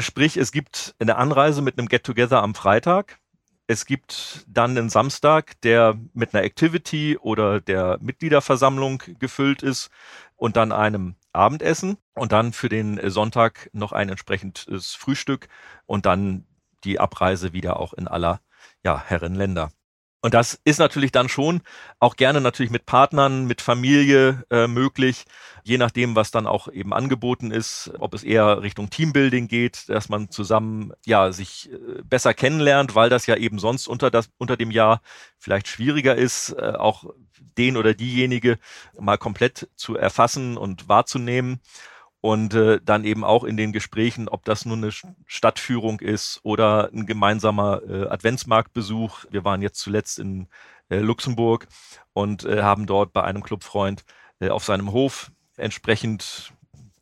[0.01, 3.19] Sprich, es gibt eine Anreise mit einem Get-Together am Freitag.
[3.67, 9.89] Es gibt dann einen Samstag, der mit einer Activity oder der Mitgliederversammlung gefüllt ist
[10.35, 15.47] und dann einem Abendessen und dann für den Sonntag noch ein entsprechendes Frühstück
[15.85, 16.45] und dann
[16.83, 18.41] die Abreise wieder auch in aller
[18.83, 19.71] ja, Herrenländer.
[20.25, 21.61] Und das ist natürlich dann schon
[21.99, 25.25] auch gerne natürlich mit Partnern, mit Familie äh, möglich,
[25.63, 30.09] je nachdem, was dann auch eben angeboten ist, ob es eher Richtung Teambuilding geht, dass
[30.09, 34.57] man zusammen ja sich äh, besser kennenlernt, weil das ja eben sonst unter das unter
[34.57, 35.01] dem Jahr
[35.37, 37.05] vielleicht schwieriger ist, äh, auch
[37.55, 38.57] den oder diejenige
[38.99, 41.61] mal komplett zu erfassen und wahrzunehmen
[42.25, 44.91] und äh, dann eben auch in den Gesprächen, ob das nun eine
[45.27, 49.25] Stadtführung ist oder ein gemeinsamer äh, Adventsmarktbesuch.
[49.29, 50.47] Wir waren jetzt zuletzt in
[50.89, 51.67] äh, Luxemburg
[52.13, 54.05] und äh, haben dort bei einem Clubfreund
[54.39, 56.51] äh, auf seinem Hof entsprechend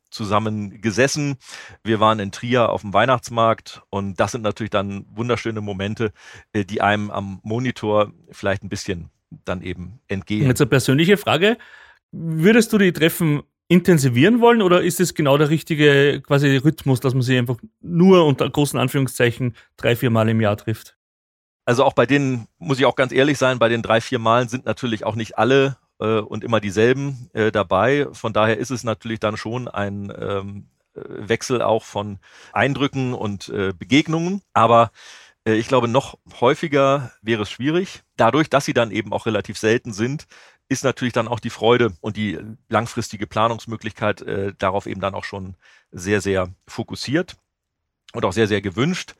[0.09, 1.37] zusammen gesessen.
[1.85, 6.11] Wir waren in Trier auf dem Weihnachtsmarkt und das sind natürlich dann wunderschöne Momente,
[6.51, 9.09] äh, die einem am Monitor vielleicht ein bisschen
[9.45, 10.45] dann eben entgehen.
[10.45, 11.57] Jetzt eine persönliche Frage.
[12.11, 17.15] Würdest du die Treffen intensivieren wollen oder ist es genau der richtige quasi Rhythmus, dass
[17.15, 20.95] man sich einfach nur unter großen Anführungszeichen drei, vier Mal im Jahr trifft?
[21.65, 24.47] Also auch bei denen, muss ich auch ganz ehrlich sein, bei den drei, vier Malen
[24.47, 28.07] sind natürlich auch nicht alle äh, und immer dieselben äh, dabei.
[28.11, 32.19] Von daher ist es natürlich dann schon ein ähm, äh, Wechsel auch von
[32.51, 34.43] Eindrücken und äh, Begegnungen.
[34.53, 34.91] Aber
[35.47, 38.03] äh, ich glaube, noch häufiger wäre es schwierig.
[38.17, 40.27] Dadurch, dass sie dann eben auch relativ selten sind,
[40.73, 45.23] ist natürlich dann auch die Freude und die langfristige Planungsmöglichkeit äh, darauf eben dann auch
[45.23, 45.55] schon
[45.91, 47.37] sehr, sehr fokussiert
[48.13, 49.15] und auch sehr, sehr gewünscht,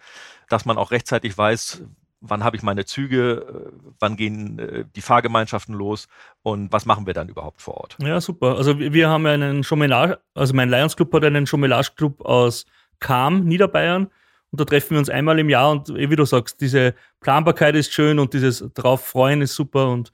[0.50, 1.84] dass man auch rechtzeitig weiß,
[2.20, 6.08] wann habe ich meine Züge, äh, wann gehen äh, die Fahrgemeinschaften los
[6.42, 7.98] und was machen wir dann überhaupt vor Ort.
[8.02, 8.58] Ja, super.
[8.58, 12.66] Also wir haben einen Chomelage, also mein Lions Club hat einen Chomelage Club aus
[13.00, 14.10] Kam, Niederbayern.
[14.52, 17.92] Und da treffen wir uns einmal im Jahr und wie du sagst, diese Planbarkeit ist
[17.92, 20.14] schön und dieses drauf freuen ist super und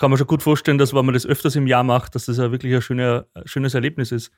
[0.00, 2.38] kann man schon gut vorstellen, dass wenn man das öfters im Jahr macht, dass das
[2.38, 4.32] ja wirklich ein schöner, schönes Erlebnis ist.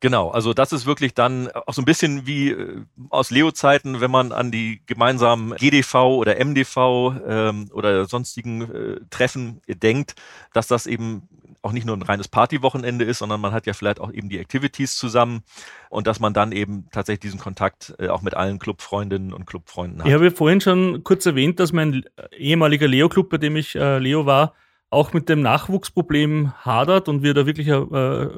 [0.00, 4.10] Genau, also das ist wirklich dann auch so ein bisschen wie äh, aus Leo-Zeiten, wenn
[4.10, 10.14] man an die gemeinsamen GDV oder MDV ähm, oder sonstigen äh, Treffen denkt,
[10.52, 11.28] dass das eben
[11.62, 14.38] auch nicht nur ein reines Partywochenende ist, sondern man hat ja vielleicht auch eben die
[14.40, 15.42] Activities zusammen
[15.88, 20.00] und dass man dann eben tatsächlich diesen Kontakt äh, auch mit allen Clubfreundinnen und Clubfreunden
[20.00, 20.08] hat.
[20.08, 22.04] Ich habe ja vorhin schon kurz erwähnt, dass mein
[22.36, 24.52] ehemaliger Leo-Club, bei dem ich äh, Leo war,
[24.92, 28.28] auch mit dem Nachwuchsproblem hadert und wir da wirklich ein äh,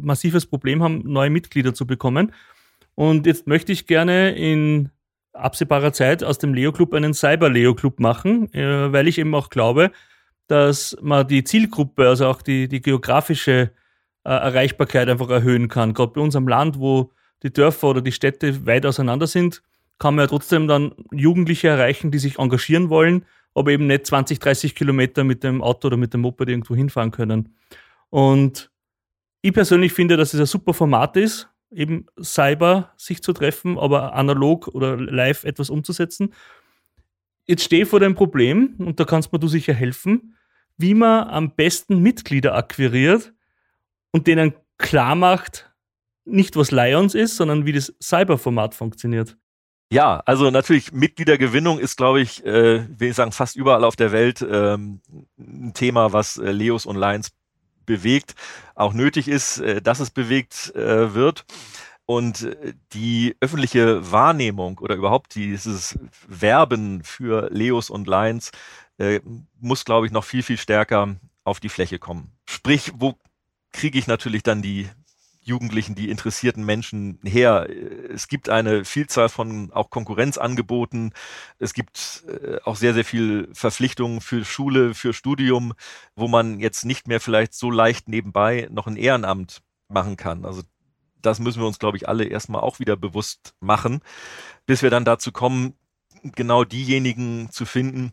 [0.00, 2.32] massives Problem haben, neue Mitglieder zu bekommen.
[2.94, 4.90] Und jetzt möchte ich gerne in
[5.32, 9.90] absehbarer Zeit aus dem Leo-Club einen Cyber-Leo-Club machen, äh, weil ich eben auch glaube,
[10.46, 13.72] dass man die Zielgruppe, also auch die, die geografische
[14.24, 15.94] äh, Erreichbarkeit einfach erhöhen kann.
[15.94, 17.10] Gerade bei uns am Land, wo
[17.42, 19.62] die Dörfer oder die Städte weit auseinander sind,
[19.98, 23.24] kann man ja trotzdem dann Jugendliche erreichen, die sich engagieren wollen
[23.58, 27.10] aber eben nicht 20, 30 Kilometer mit dem Auto oder mit dem Moped irgendwo hinfahren
[27.10, 27.54] können.
[28.10, 28.70] Und
[29.42, 34.14] ich persönlich finde, dass es ein super Format ist, eben Cyber sich zu treffen, aber
[34.14, 36.32] analog oder live etwas umzusetzen.
[37.46, 40.34] Jetzt stehe ich vor dem Problem, und da kannst mir du sicher helfen,
[40.76, 43.32] wie man am besten Mitglieder akquiriert
[44.12, 45.70] und denen klar macht,
[46.24, 49.36] nicht was Lions ist, sondern wie das Cyber-Format funktioniert.
[49.90, 54.12] Ja, also natürlich Mitgliedergewinnung ist, glaube ich, äh, will ich sagen, fast überall auf der
[54.12, 55.00] Welt ähm,
[55.38, 57.30] ein Thema, was äh, Leos und Lions
[57.86, 58.34] bewegt,
[58.74, 61.46] auch nötig ist, äh, dass es bewegt äh, wird.
[62.04, 68.50] Und äh, die öffentliche Wahrnehmung oder überhaupt dieses Werben für Leos und Lions
[68.98, 69.20] äh,
[69.58, 72.32] muss, glaube ich, noch viel, viel stärker auf die Fläche kommen.
[72.46, 73.18] Sprich, wo
[73.72, 74.88] kriege ich natürlich dann die
[75.48, 77.68] Jugendlichen, die interessierten Menschen her.
[78.12, 81.12] Es gibt eine Vielzahl von auch Konkurrenzangeboten.
[81.58, 85.72] Es gibt äh, auch sehr, sehr viel Verpflichtungen für Schule, für Studium,
[86.14, 90.44] wo man jetzt nicht mehr vielleicht so leicht nebenbei noch ein Ehrenamt machen kann.
[90.44, 90.62] Also
[91.20, 94.00] das müssen wir uns, glaube ich, alle erstmal auch wieder bewusst machen,
[94.66, 95.74] bis wir dann dazu kommen,
[96.22, 98.12] genau diejenigen zu finden,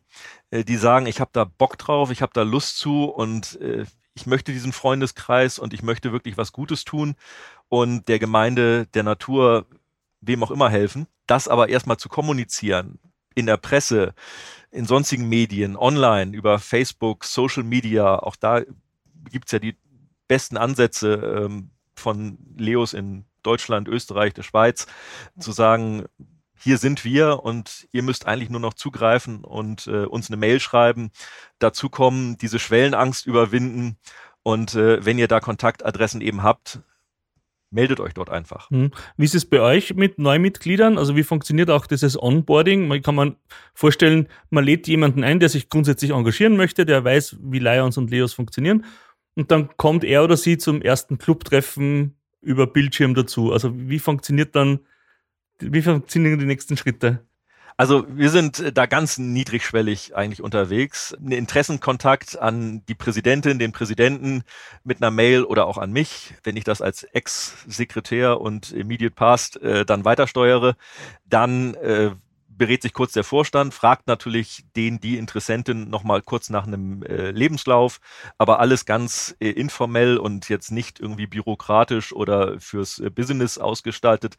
[0.51, 3.85] äh, die sagen, ich habe da Bock drauf, ich habe da Lust zu und äh,
[4.15, 7.15] ich möchte diesen Freundeskreis und ich möchte wirklich was Gutes tun
[7.69, 9.67] und der Gemeinde, der Natur,
[10.21, 11.07] wem auch immer helfen.
[11.27, 12.99] Das aber erstmal zu kommunizieren
[13.35, 14.13] in der Presse,
[14.71, 18.61] in sonstigen Medien, online, über Facebook, Social Media, auch da
[19.29, 19.75] gibt's ja die
[20.27, 21.13] besten Ansätze
[21.45, 24.87] ähm, von Leos in Deutschland, Österreich, der Schweiz,
[25.37, 26.05] zu sagen,
[26.57, 30.59] hier sind wir und ihr müsst eigentlich nur noch zugreifen und äh, uns eine Mail
[30.59, 31.11] schreiben,
[31.59, 33.97] dazu kommen, diese Schwellenangst überwinden
[34.43, 36.79] und äh, wenn ihr da Kontaktadressen eben habt,
[37.71, 38.69] meldet euch dort einfach.
[38.69, 38.91] Hm.
[39.17, 40.97] Wie ist es bei euch mit Neumitgliedern?
[40.97, 42.87] Also wie funktioniert auch dieses Onboarding?
[42.87, 43.35] Man kann man
[43.73, 48.09] vorstellen, man lädt jemanden ein, der sich grundsätzlich engagieren möchte, der weiß, wie Lions und
[48.09, 48.85] Leos funktionieren
[49.35, 53.51] und dann kommt er oder sie zum ersten Clubtreffen über Bildschirm dazu.
[53.51, 54.79] Also wie funktioniert dann
[55.59, 57.25] wie funktionieren die nächsten Schritte?
[57.77, 61.13] Also wir sind äh, da ganz niedrigschwellig eigentlich unterwegs.
[61.13, 64.43] Ein Interessenkontakt an die Präsidentin, den Präsidenten
[64.83, 69.61] mit einer Mail oder auch an mich, wenn ich das als Ex-Sekretär und Immediate Past
[69.61, 70.75] äh, dann weitersteuere,
[71.25, 72.11] dann äh,
[72.57, 77.31] berät sich kurz der Vorstand, fragt natürlich den, die Interessentin nochmal kurz nach einem äh,
[77.31, 77.99] Lebenslauf,
[78.37, 84.35] aber alles ganz äh, informell und jetzt nicht irgendwie bürokratisch oder fürs äh, Business ausgestaltet.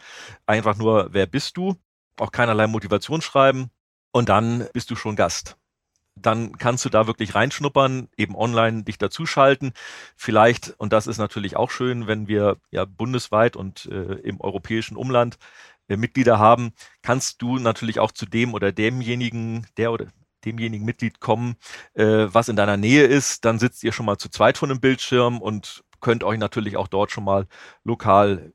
[0.46, 1.76] Einfach nur, wer bist du?
[2.20, 3.70] auch keinerlei Motivation schreiben
[4.12, 5.56] und dann bist du schon Gast.
[6.18, 9.72] Dann kannst du da wirklich reinschnuppern, eben online dich dazuschalten.
[10.16, 14.96] Vielleicht, und das ist natürlich auch schön, wenn wir ja bundesweit und äh, im europäischen
[14.96, 15.36] Umland
[15.88, 16.72] äh, Mitglieder haben,
[17.02, 20.06] kannst du natürlich auch zu dem oder demjenigen, der oder
[20.44, 21.56] demjenigen Mitglied kommen,
[21.94, 23.44] äh, was in deiner Nähe ist.
[23.44, 26.88] Dann sitzt ihr schon mal zu zweit vor einem Bildschirm und könnt euch natürlich auch
[26.88, 27.46] dort schon mal
[27.84, 28.52] lokal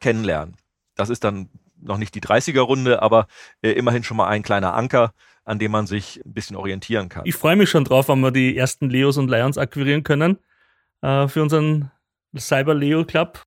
[0.00, 0.56] kennenlernen.
[0.96, 1.48] Das ist dann
[1.80, 3.28] noch nicht die 30er-Runde, aber
[3.62, 5.14] äh, immerhin schon mal ein kleiner Anker,
[5.44, 7.22] an dem man sich ein bisschen orientieren kann.
[7.24, 10.38] Ich freue mich schon drauf, wenn wir die ersten Leos und Lions akquirieren können
[11.02, 11.90] äh, für unseren
[12.36, 13.44] Cyber Leo Club.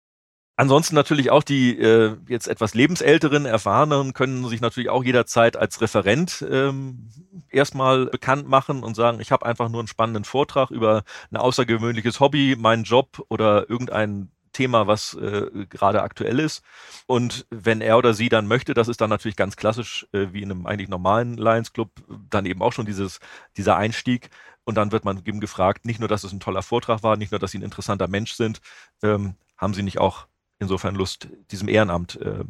[0.61, 5.81] Ansonsten natürlich auch die äh, jetzt etwas lebensälteren, erfahrenen können sich natürlich auch jederzeit als
[5.81, 7.09] Referent ähm,
[7.49, 12.19] erstmal bekannt machen und sagen, ich habe einfach nur einen spannenden Vortrag über ein außergewöhnliches
[12.19, 16.63] Hobby, meinen Job oder irgendein Thema, was äh, gerade aktuell ist.
[17.07, 20.43] Und wenn er oder sie dann möchte, das ist dann natürlich ganz klassisch, äh, wie
[20.43, 21.89] in einem eigentlich normalen Lions Club,
[22.29, 23.19] dann eben auch schon dieses,
[23.57, 24.29] dieser Einstieg.
[24.63, 27.31] Und dann wird man eben gefragt, nicht nur, dass es ein toller Vortrag war, nicht
[27.31, 28.61] nur, dass sie ein interessanter Mensch sind,
[29.01, 30.27] ähm, haben sie nicht auch
[30.61, 32.45] insofern Lust, diesem Ehrenamt äh,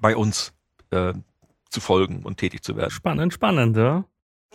[0.00, 0.52] bei uns
[0.90, 1.14] äh,
[1.70, 2.90] zu folgen und tätig zu werden.
[2.90, 4.04] Spannend, spannend, ja.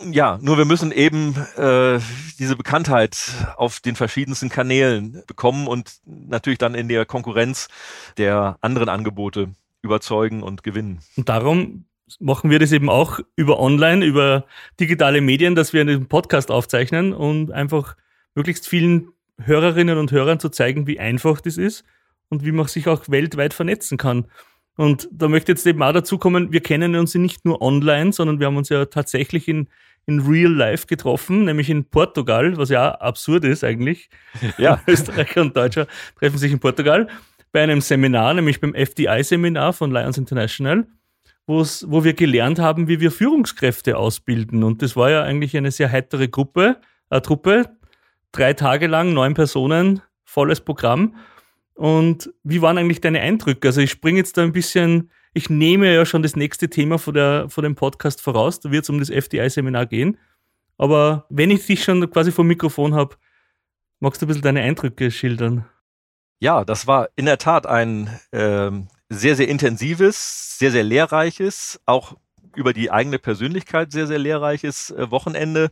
[0.00, 1.98] Ja, nur wir müssen eben äh,
[2.38, 3.18] diese Bekanntheit
[3.56, 7.66] auf den verschiedensten Kanälen bekommen und natürlich dann in der Konkurrenz
[8.16, 9.50] der anderen Angebote
[9.82, 11.00] überzeugen und gewinnen.
[11.16, 11.84] Und darum
[12.20, 14.44] machen wir das eben auch über online, über
[14.78, 17.96] digitale Medien, dass wir einen Podcast aufzeichnen und einfach
[18.36, 19.08] möglichst vielen
[19.40, 21.84] Hörerinnen und Hörern zu zeigen, wie einfach das ist
[22.28, 24.26] und wie man sich auch weltweit vernetzen kann.
[24.76, 28.38] Und da möchte jetzt eben auch dazu kommen, wir kennen uns nicht nur online, sondern
[28.38, 29.68] wir haben uns ja tatsächlich in
[30.08, 34.08] in Real Life getroffen, nämlich in Portugal, was ja absurd ist eigentlich.
[34.56, 34.80] Ja.
[34.86, 35.86] Österreicher und Deutscher
[36.18, 37.08] treffen sich in Portugal
[37.52, 40.86] bei einem Seminar, nämlich beim FDI-Seminar von Lions International,
[41.46, 44.64] wo wir gelernt haben, wie wir Führungskräfte ausbilden.
[44.64, 46.78] Und das war ja eigentlich eine sehr heitere Gruppe,
[47.10, 47.70] äh, Truppe,
[48.32, 51.16] drei Tage lang, neun Personen, volles Programm.
[51.78, 53.68] Und wie waren eigentlich deine Eindrücke?
[53.68, 57.14] Also ich springe jetzt da ein bisschen ich nehme ja schon das nächste Thema von,
[57.14, 58.60] der, von dem Podcast voraus.
[58.60, 60.18] Da wird es um das FDI-Seminar gehen.
[60.76, 63.16] Aber wenn ich dich schon quasi vom Mikrofon habe,
[64.00, 65.64] magst du ein bisschen deine Eindrücke schildern?
[66.40, 68.70] Ja, das war in der Tat ein äh,
[69.08, 72.16] sehr, sehr intensives, sehr, sehr lehrreiches, auch
[72.58, 75.70] über die eigene Persönlichkeit sehr, sehr lehrreiches äh, Wochenende.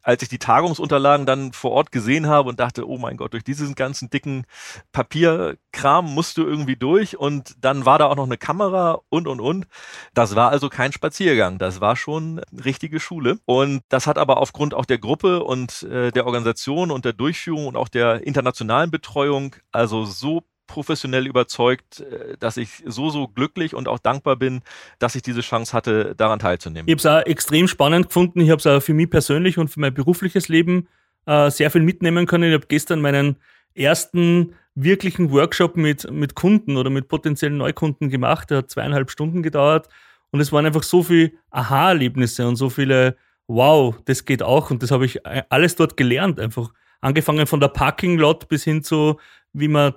[0.00, 3.42] Als ich die Tagungsunterlagen dann vor Ort gesehen habe und dachte, oh mein Gott, durch
[3.42, 4.44] diesen ganzen dicken
[4.92, 7.18] Papierkram musst du irgendwie durch.
[7.18, 9.66] Und dann war da auch noch eine Kamera und und und.
[10.14, 13.38] Das war also kein Spaziergang, das war schon richtige Schule.
[13.44, 17.66] Und das hat aber aufgrund auch der Gruppe und äh, der Organisation und der Durchführung
[17.66, 23.74] und auch der internationalen Betreuung also so professionell überzeugt, äh, dass ich so, so glücklich
[23.74, 24.60] und auch dankbar bin,
[25.00, 26.88] dass ich diese Chance hatte, daran teilzunehmen.
[26.88, 28.40] Ich habe es auch extrem spannend gefunden.
[28.40, 30.86] Ich habe es auch für mich persönlich und für mein berufliches Leben
[31.26, 32.44] äh, sehr viel mitnehmen können.
[32.44, 33.36] Ich habe gestern meinen
[33.74, 38.50] ersten wirklichen Workshop mit, mit Kunden oder mit potenziellen Neukunden gemacht.
[38.50, 39.88] Der hat zweieinhalb Stunden gedauert.
[40.30, 44.70] Und es waren einfach so viele Aha-Erlebnisse und so viele, wow, das geht auch.
[44.70, 46.38] Und das habe ich äh, alles dort gelernt.
[46.38, 49.18] Einfach angefangen von der Parking Lot bis hin zu,
[49.52, 49.94] wie man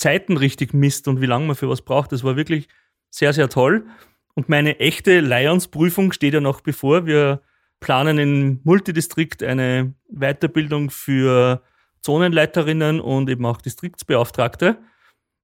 [0.00, 2.10] Zeiten richtig misst und wie lange man für was braucht.
[2.12, 2.68] Das war wirklich
[3.10, 3.86] sehr, sehr toll.
[4.34, 7.04] Und meine echte Lions-Prüfung steht ja noch bevor.
[7.04, 7.42] Wir
[7.80, 11.62] planen im Multidistrikt eine Weiterbildung für
[12.00, 14.78] Zonenleiterinnen und eben auch Distriktsbeauftragte.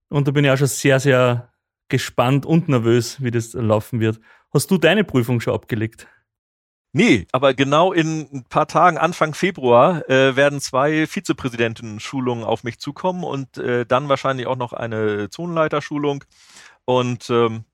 [0.08, 1.52] Und da bin ich auch schon sehr, sehr
[1.88, 4.20] gespannt und nervös, wie das laufen wird.
[4.54, 6.08] Hast du deine Prüfung schon abgelegt?
[6.96, 12.78] Nee, aber genau in ein paar Tagen, Anfang Februar, äh, werden zwei Vizepräsidenten-Schulungen auf mich
[12.78, 16.24] zukommen und äh, dann wahrscheinlich auch noch eine Zonenleiterschulung.
[16.86, 17.64] Und ähm,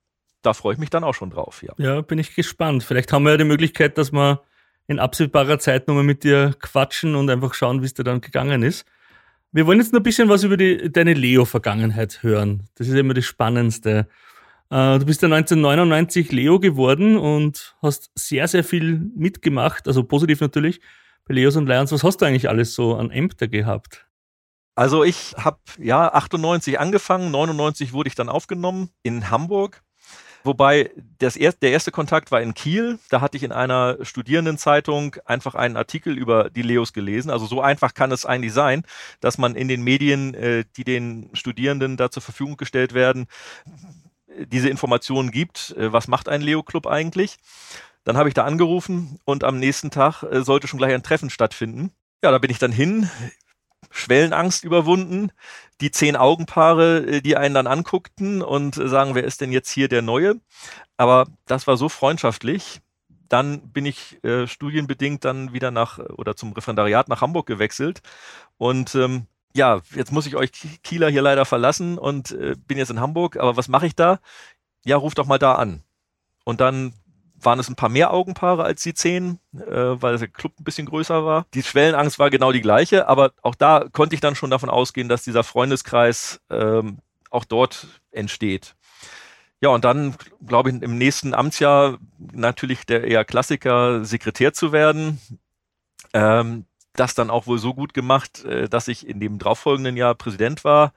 [0.42, 1.72] da freue ich mich dann auch schon drauf, ja.
[1.76, 2.82] Ja, bin ich gespannt.
[2.82, 4.42] Vielleicht haben wir ja die Möglichkeit, dass wir
[4.88, 8.64] in absehbarer Zeit nochmal mit dir quatschen und einfach schauen, wie es dir dann gegangen
[8.64, 8.84] ist.
[9.52, 12.64] Wir wollen jetzt noch ein bisschen was über die, deine Leo-Vergangenheit hören.
[12.74, 14.08] Das ist immer das Spannendste.
[14.72, 20.40] Äh, du bist ja 1999 Leo geworden und hast sehr, sehr viel mitgemacht, also positiv
[20.40, 20.80] natürlich,
[21.28, 21.92] bei Leos und Lions.
[21.92, 24.06] Was hast du eigentlich alles so an Ämter gehabt?
[24.74, 29.82] Also ich habe ja 98 angefangen, 99 wurde ich dann aufgenommen in Hamburg
[30.44, 32.98] Wobei das er, der erste Kontakt war in Kiel.
[33.10, 37.30] Da hatte ich in einer Studierendenzeitung einfach einen Artikel über die Leos gelesen.
[37.30, 38.82] Also so einfach kann es eigentlich sein,
[39.20, 43.26] dass man in den Medien, äh, die den Studierenden da zur Verfügung gestellt werden,
[44.38, 45.74] diese Informationen gibt.
[45.76, 47.36] Äh, was macht ein Leo-Club eigentlich?
[48.04, 51.30] Dann habe ich da angerufen und am nächsten Tag äh, sollte schon gleich ein Treffen
[51.30, 51.92] stattfinden.
[52.22, 53.08] Ja, da bin ich dann hin,
[53.90, 55.32] Schwellenangst überwunden,
[55.80, 59.88] die zehn Augenpaare, äh, die einen dann anguckten und sagen, wer ist denn jetzt hier
[59.88, 60.40] der Neue?
[60.96, 62.80] Aber das war so freundschaftlich.
[63.28, 68.02] Dann bin ich äh, studienbedingt dann wieder nach oder zum Referendariat nach Hamburg gewechselt
[68.58, 70.50] und ähm, ja, jetzt muss ich euch
[70.82, 73.36] Kieler hier leider verlassen und äh, bin jetzt in Hamburg.
[73.36, 74.20] Aber was mache ich da?
[74.84, 75.82] Ja, ruft doch mal da an.
[76.44, 76.94] Und dann
[77.44, 80.86] waren es ein paar mehr Augenpaare als die zehn, äh, weil der Club ein bisschen
[80.86, 81.46] größer war.
[81.54, 85.08] Die Schwellenangst war genau die gleiche, aber auch da konnte ich dann schon davon ausgehen,
[85.08, 86.98] dass dieser Freundeskreis ähm,
[87.30, 88.74] auch dort entsteht.
[89.60, 95.20] Ja, und dann, glaube ich, im nächsten Amtsjahr natürlich der eher Klassiker, Sekretär zu werden.
[96.12, 100.14] Ähm, das dann auch wohl so gut gemacht, äh, dass ich in dem darauffolgenden Jahr
[100.14, 100.92] Präsident war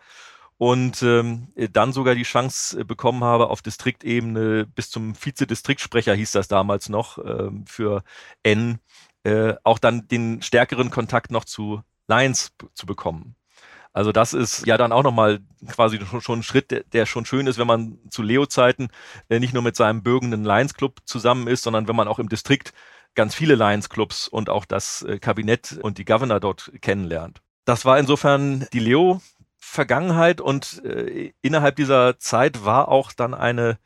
[0.57, 6.31] und ähm, dann sogar die Chance äh, bekommen habe, auf Distriktebene bis zum Vizedistriktsprecher hieß
[6.31, 8.03] das damals noch ähm, für
[8.43, 8.79] N,
[9.23, 13.35] äh, auch dann den stärkeren Kontakt noch zu Lions zu bekommen.
[13.91, 17.57] Also das ist ja dann auch nochmal quasi schon, ein Schritt, der, schon schön ist,
[17.57, 18.89] wenn man zu Leo-Zeiten
[19.29, 22.27] äh, nicht nur mit seinem bürgenden Lions Club zusammen ist, sondern wenn man auch im
[22.27, 22.73] Distrikt
[23.15, 27.41] ganz viele Lions Clubs und auch das äh, Kabinett und die Governor dort kennenlernt.
[27.65, 29.21] Das war insofern die Leo
[29.57, 33.79] Vergangenheit und äh, innerhalb dieser Zeit war auch dann eine,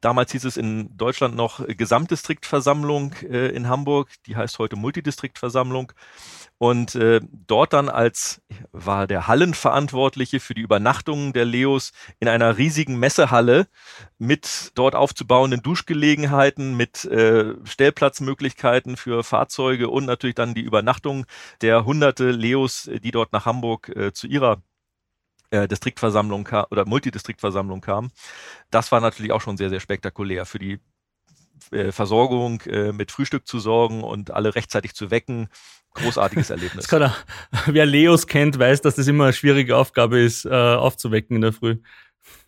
[0.00, 5.92] damals hieß es in Deutschland noch Gesamtdistriktversammlung äh, in Hamburg, die heißt heute Multidistriktversammlung.
[6.58, 8.40] Und äh, dort dann als
[8.72, 13.66] war der Hallenverantwortliche für die Übernachtungen der Leos in einer riesigen Messehalle
[14.18, 21.26] mit dort aufzubauenden Duschgelegenheiten, mit äh, Stellplatzmöglichkeiten für Fahrzeuge und natürlich dann die Übernachtung
[21.60, 24.62] der hunderte Leos, die dort nach Hamburg äh, zu ihrer
[25.50, 28.10] äh, Distriktversammlung kam, oder Multidistriktversammlung kam.
[28.70, 30.80] Das war natürlich auch schon sehr, sehr spektakulär für die
[31.70, 35.48] äh, Versorgung äh, mit Frühstück zu sorgen und alle rechtzeitig zu wecken.
[35.94, 36.92] Großartiges Erlebnis.
[36.92, 37.14] Er,
[37.66, 41.52] wer Leos kennt, weiß, dass das immer eine schwierige Aufgabe ist, äh, aufzuwecken in der
[41.52, 41.78] Früh.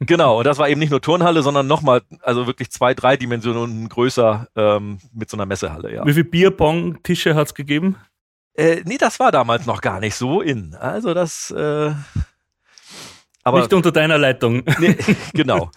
[0.01, 3.89] Genau, und das war eben nicht nur Turnhalle, sondern nochmal, also wirklich zwei, drei Dimensionen
[3.89, 6.05] größer ähm, mit so einer Messehalle, ja.
[6.05, 7.97] Wie viele Bierpong-Tische hat es gegeben?
[8.55, 10.75] Äh, nee, das war damals noch gar nicht so in.
[10.75, 11.93] Also das, äh,
[13.49, 14.63] aber Nicht unter deiner Leitung.
[14.79, 14.97] Nee,
[15.33, 15.71] genau.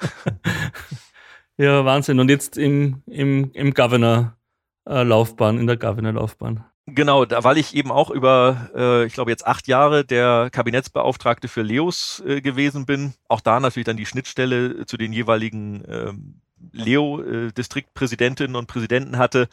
[1.58, 2.20] ja, Wahnsinn.
[2.20, 6.66] Und jetzt im, im, im Governor-Laufbahn, in der Governor-Laufbahn.
[6.88, 11.48] Genau, da, weil ich eben auch über, äh, ich glaube jetzt acht Jahre der Kabinettsbeauftragte
[11.48, 13.14] für Leos äh, gewesen bin.
[13.28, 16.41] Auch da natürlich dann die Schnittstelle zu den jeweiligen ähm,
[16.72, 19.48] Leo-Distriktpräsidentinnen und Präsidenten hatte,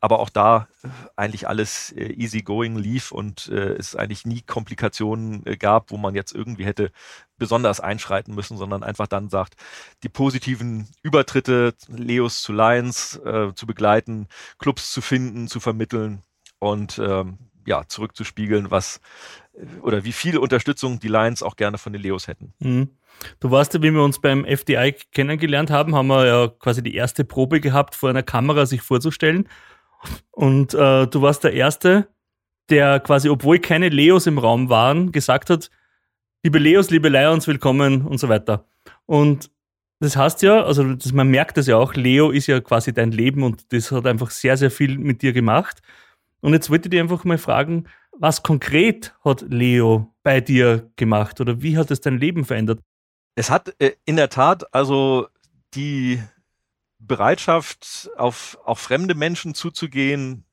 [0.00, 4.42] aber auch da äh, eigentlich alles äh, easy going lief und äh, es eigentlich nie
[4.42, 6.92] Komplikationen gab, wo man jetzt irgendwie hätte
[7.36, 9.54] besonders einschreiten müssen, sondern einfach dann sagt,
[10.02, 16.22] die positiven Übertritte Leos zu Lions äh, zu begleiten, Clubs zu finden, zu vermitteln
[16.58, 19.00] und ähm, ja, zurückzuspiegeln, was
[19.82, 22.52] oder wie viel Unterstützung die Lions auch gerne von den Leos hätten.
[22.58, 22.90] Mhm.
[23.40, 26.94] Du weißt ja, wie wir uns beim FDI kennengelernt haben, haben wir ja quasi die
[26.94, 29.48] erste Probe gehabt, vor einer Kamera sich vorzustellen.
[30.30, 32.08] Und äh, du warst der Erste,
[32.70, 35.70] der quasi, obwohl keine Leos im Raum waren, gesagt hat,
[36.44, 38.66] liebe Leos, liebe Lions, willkommen und so weiter.
[39.06, 39.50] Und
[40.00, 43.10] das heißt ja, also das, man merkt das ja auch, Leo ist ja quasi dein
[43.10, 45.82] Leben und das hat einfach sehr, sehr viel mit dir gemacht.
[46.40, 47.88] Und jetzt wollte ich dir einfach mal fragen,
[48.18, 52.80] was konkret hat Leo bei dir gemacht oder wie hat es dein Leben verändert?
[53.34, 55.28] Es hat äh, in der Tat also
[55.74, 56.22] die
[56.98, 60.44] Bereitschaft, auf, auf fremde Menschen zuzugehen,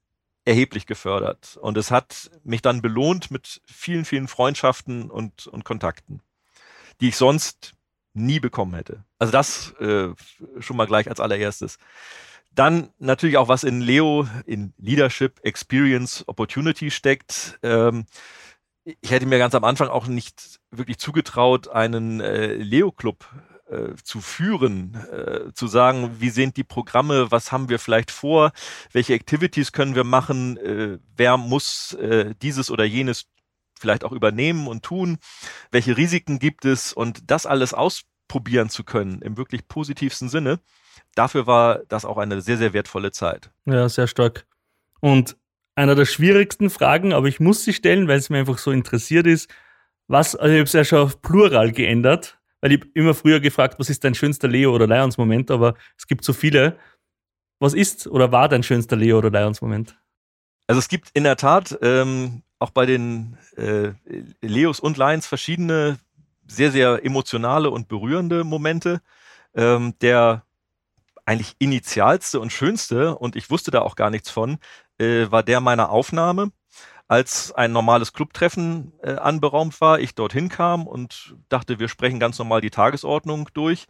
[0.45, 1.58] erheblich gefördert.
[1.60, 6.21] Und es hat mich dann belohnt mit vielen, vielen Freundschaften und, und Kontakten,
[7.01, 7.73] die ich sonst
[8.13, 9.04] nie bekommen hätte.
[9.17, 10.10] Also das äh,
[10.60, 11.80] schon mal gleich als allererstes.
[12.55, 17.59] Dann natürlich auch, was in Leo in Leadership, Experience, Opportunity steckt.
[17.61, 18.05] Ähm,
[18.85, 23.25] ich hätte mir ganz am Anfang auch nicht wirklich zugetraut, einen äh, Leo-Club
[23.67, 28.51] äh, zu führen, äh, zu sagen, wie sind die Programme, was haben wir vielleicht vor,
[28.91, 33.25] welche Activities können wir machen, äh, wer muss äh, dieses oder jenes
[33.77, 35.17] vielleicht auch übernehmen und tun,
[35.71, 38.14] welche Risiken gibt es und das alles ausprobieren
[38.69, 40.60] zu können im wirklich positivsten Sinne.
[41.15, 43.52] Dafür war das auch eine sehr, sehr wertvolle Zeit.
[43.65, 44.45] Ja, sehr stark.
[45.00, 45.37] Und
[45.75, 49.27] einer der schwierigsten Fragen, aber ich muss sie stellen, weil es mir einfach so interessiert
[49.27, 49.50] ist.
[50.08, 52.39] Was, also ich habe es ja schon auf Plural geändert.
[52.62, 56.08] Weil ich immer früher gefragt, was ist dein schönster Leo oder Lions Moment, aber es
[56.08, 56.79] gibt so viele.
[57.60, 60.00] Was ist oder war dein schönster Leo oder Lions Moment?
[60.67, 63.91] Also es gibt in der Tat ähm, auch bei den äh,
[64.41, 66.00] Leos und Lions verschiedene
[66.48, 69.02] sehr, sehr emotionale und berührende Momente.
[69.54, 70.43] Ähm, der
[71.25, 74.60] eigentlich initialste und schönste, und ich wusste da auch gar nichts von,
[75.00, 76.52] äh, war der meiner Aufnahme
[77.08, 82.39] als ein normales Clubtreffen äh, anberaumt war, ich dorthin kam und dachte, wir sprechen ganz
[82.39, 83.85] normal die Tagesordnung durch.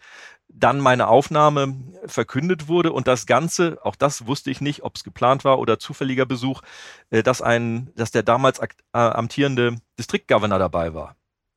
[0.50, 1.76] Dann meine Aufnahme
[2.06, 5.80] verkündet wurde und das Ganze, auch das wusste ich nicht, ob es geplant war oder
[5.80, 6.62] zufälliger Besuch,
[7.10, 11.16] äh, dass ein, dass der damals äh, amtierende Distriktgovernor dabei war.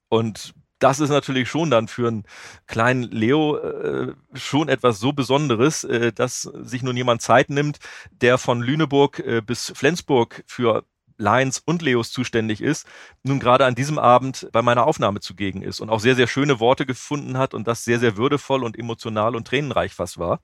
[0.09, 2.25] Und das ist natürlich schon dann für einen
[2.67, 7.79] kleinen Leo äh, schon etwas so Besonderes, äh, dass sich nun jemand Zeit nimmt,
[8.11, 10.85] der von Lüneburg äh, bis Flensburg für
[11.19, 12.87] Lions und Leos zuständig ist,
[13.23, 16.61] nun gerade an diesem Abend bei meiner Aufnahme zugegen ist und auch sehr, sehr schöne
[16.61, 20.41] Worte gefunden hat und das sehr, sehr würdevoll und emotional und tränenreich fast war,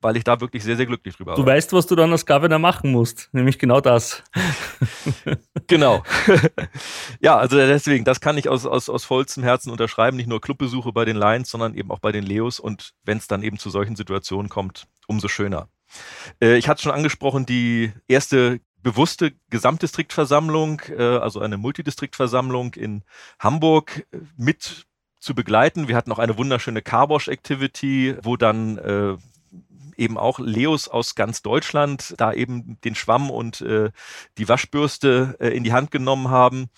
[0.00, 1.44] weil ich da wirklich sehr, sehr glücklich drüber du war.
[1.44, 4.24] Du weißt, was du dann als Governor machen musst, nämlich genau das.
[5.66, 6.02] genau.
[7.20, 10.92] ja, also deswegen, das kann ich aus, aus, aus vollstem Herzen unterschreiben, nicht nur Clubbesuche
[10.92, 13.70] bei den Lions, sondern eben auch bei den Leos und wenn es dann eben zu
[13.70, 15.68] solchen Situationen kommt, umso schöner.
[16.40, 23.02] Äh, ich hatte schon angesprochen, die erste bewusste Gesamtdistriktversammlung, äh, also eine Multidistriktversammlung in
[23.40, 24.86] Hamburg äh, mit
[25.18, 25.88] zu begleiten.
[25.88, 29.16] Wir hatten auch eine wunderschöne Carwash-Activity, wo dann äh,
[29.96, 33.90] eben auch Leos aus ganz Deutschland da eben den Schwamm und äh,
[34.38, 36.68] die Waschbürste äh, in die Hand genommen haben.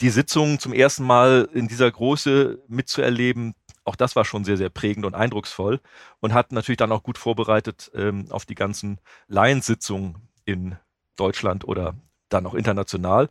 [0.00, 4.70] Die Sitzung zum ersten Mal in dieser Größe mitzuerleben, auch das war schon sehr, sehr
[4.70, 5.80] prägend und eindrucksvoll
[6.20, 10.76] und hat natürlich dann auch gut vorbereitet ähm, auf die ganzen Lions-Sitzungen in
[11.16, 11.94] Deutschland oder
[12.28, 13.28] dann auch international.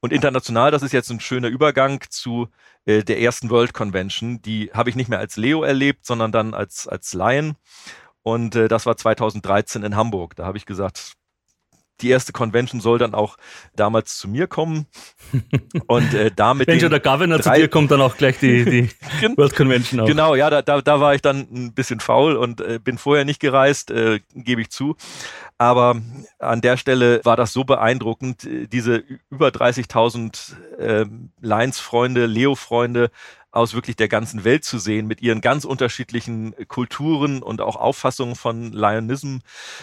[0.00, 2.48] Und international, das ist jetzt ein schöner Übergang zu
[2.84, 4.42] äh, der ersten World Convention.
[4.42, 7.56] Die habe ich nicht mehr als Leo erlebt, sondern dann als, als Lion.
[8.22, 10.34] Und äh, das war 2013 in Hamburg.
[10.36, 11.14] Da habe ich gesagt,
[12.00, 13.36] die erste Convention soll dann auch
[13.76, 14.86] damals zu mir kommen.
[15.86, 16.66] Und äh, damit.
[16.68, 18.90] Wenn schon der Governor zu dir kommt, dann auch gleich die, die
[19.36, 20.06] World Convention auch.
[20.06, 23.24] Genau, ja, da, da, da war ich dann ein bisschen faul und äh, bin vorher
[23.24, 24.96] nicht gereist, äh, gebe ich zu.
[25.56, 26.00] Aber
[26.40, 31.06] an der Stelle war das so beeindruckend, diese über 30.000 äh,
[31.40, 33.10] Lions-Freunde, Leo-Freunde
[33.54, 38.34] aus wirklich der ganzen Welt zu sehen, mit ihren ganz unterschiedlichen Kulturen und auch Auffassungen
[38.34, 39.38] von Lionism,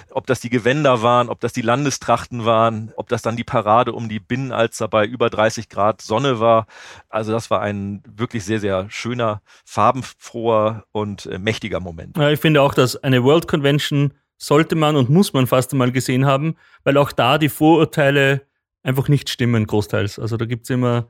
[0.09, 3.93] ob das die Gewänder waren, ob das die Landestrachten waren, ob das dann die Parade
[3.93, 6.67] um die Binnenalster bei über 30 Grad Sonne war.
[7.09, 12.17] Also das war ein wirklich sehr, sehr schöner, farbenfroher und äh, mächtiger Moment.
[12.17, 15.91] Ja, ich finde auch, dass eine World Convention sollte man und muss man fast einmal
[15.91, 18.41] gesehen haben, weil auch da die Vorurteile
[18.84, 20.19] einfach nicht stimmen, großteils.
[20.19, 21.07] Also da gibt es immer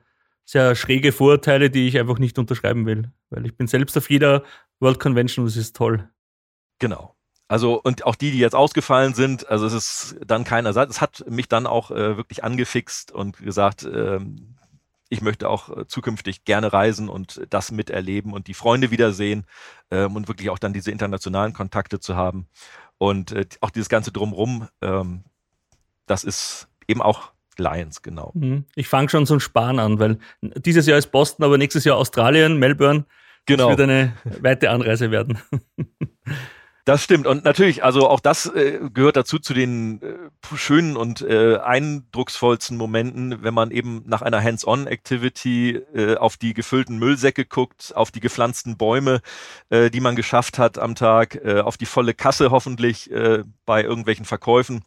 [0.52, 4.44] sehr schräge Vorurteile, die ich einfach nicht unterschreiben will, weil ich bin selbst auf jeder
[4.82, 6.10] World Convention und es ist toll.
[6.78, 7.16] Genau.
[7.48, 10.92] Also und auch die, die jetzt ausgefallen sind, also es ist dann keiner Seite.
[10.92, 14.58] Es hat mich dann auch äh, wirklich angefixt und gesagt, ähm,
[15.08, 19.46] ich möchte auch äh, zukünftig gerne reisen und das miterleben und die Freunde wiedersehen
[19.90, 22.48] ähm, und wirklich auch dann diese internationalen Kontakte zu haben.
[22.98, 25.24] Und äh, auch dieses ganze Drumrum, ähm,
[26.08, 28.32] das ist eben auch Lions, genau.
[28.34, 28.66] Mhm.
[28.76, 31.98] Ich fange schon so ein Sparen an, weil dieses Jahr ist Boston, aber nächstes Jahr
[31.98, 33.06] Australien, Melbourne.
[33.46, 33.70] Genau.
[33.70, 35.40] Das wird eine weite Anreise werden.
[36.86, 37.28] Das stimmt.
[37.28, 40.16] Und natürlich, also auch das äh, gehört dazu zu den äh,
[40.56, 46.98] schönen und äh, eindrucksvollsten Momenten, wenn man eben nach einer Hands-on-Activity äh, auf die gefüllten
[46.98, 49.22] Müllsäcke guckt, auf die gepflanzten Bäume,
[49.70, 53.12] äh, die man geschafft hat am Tag, äh, auf die volle Kasse hoffentlich
[53.66, 54.84] bei irgendwelchen Verkäufen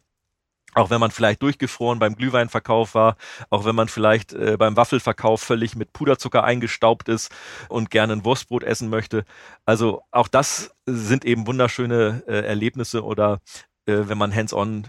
[0.75, 3.15] auch wenn man vielleicht durchgefroren beim Glühweinverkauf war,
[3.49, 7.31] auch wenn man vielleicht äh, beim Waffelverkauf völlig mit Puderzucker eingestaubt ist
[7.69, 9.25] und gerne ein Wurstbrot essen möchte.
[9.65, 13.39] Also auch das sind eben wunderschöne äh, Erlebnisse oder
[13.85, 14.87] äh, wenn man hands-on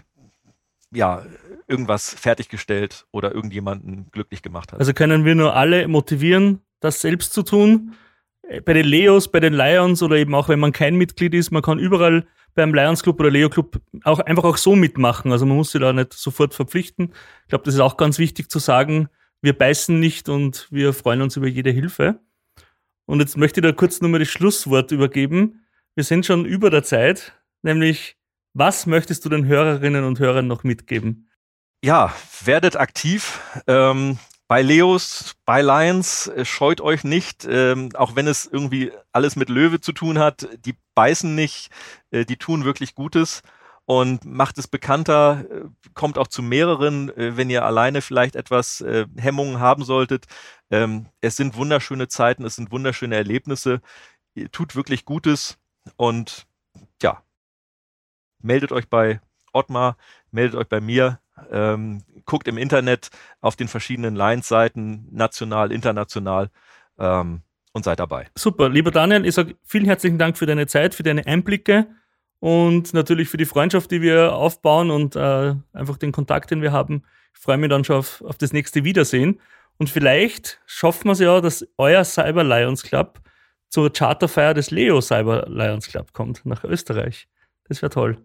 [0.91, 1.25] ja,
[1.67, 4.79] irgendwas fertiggestellt oder irgendjemanden glücklich gemacht hat.
[4.79, 7.95] Also können wir nur alle motivieren, das selbst zu tun.
[8.43, 11.51] Äh, bei den Leos, bei den Lions oder eben auch wenn man kein Mitglied ist,
[11.51, 12.25] man kann überall
[12.57, 15.31] beim Lions Club oder Leo Club auch einfach auch so mitmachen.
[15.31, 17.13] Also man muss sich da nicht sofort verpflichten.
[17.43, 19.07] Ich glaube, das ist auch ganz wichtig zu sagen.
[19.41, 22.19] Wir beißen nicht und wir freuen uns über jede Hilfe.
[23.05, 25.65] Und jetzt möchte ich da kurz nochmal das Schlusswort übergeben.
[25.95, 28.17] Wir sind schon über der Zeit, nämlich
[28.53, 31.29] was möchtest du den Hörerinnen und Hörern noch mitgeben?
[31.83, 33.39] Ja, werdet aktiv.
[33.67, 34.17] Ähm,
[34.47, 39.49] bei Leos, bei Lions, äh, scheut euch nicht, ähm, auch wenn es irgendwie alles mit
[39.49, 41.69] Löwe zu tun hat, die beißen nicht,
[42.11, 43.41] äh, die tun wirklich Gutes
[43.85, 48.83] und macht es bekannter, äh, kommt auch zu mehreren, äh, wenn ihr alleine vielleicht etwas
[49.17, 50.25] Hemmungen haben solltet.
[50.71, 53.81] Ähm, es sind wunderschöne Zeiten, es sind wunderschöne Erlebnisse.
[54.35, 55.57] ihr tut wirklich Gutes
[55.97, 56.47] und
[57.01, 57.23] ja,
[58.39, 59.21] meldet euch bei
[59.53, 59.97] Ottmar,
[60.31, 61.19] meldet euch bei mir,
[61.51, 63.09] ähm, guckt im Internet
[63.41, 66.49] auf den verschiedenen Lions-Seiten, national, international
[66.99, 67.41] ähm,
[67.73, 68.27] und seid dabei.
[68.35, 71.87] Super, lieber Daniel, ich sage vielen herzlichen Dank für deine Zeit, für deine Einblicke
[72.39, 76.71] und natürlich für die Freundschaft, die wir aufbauen und äh, einfach den Kontakt, den wir
[76.71, 77.03] haben.
[77.33, 79.39] Ich freue mich dann schon auf, auf das nächste Wiedersehen.
[79.77, 83.21] Und vielleicht schaffen wir es ja, dass euer Cyber Lions Club
[83.69, 87.27] zur Charterfeier des Leo Cyber Lions Club kommt nach Österreich.
[87.67, 88.17] Das wäre toll.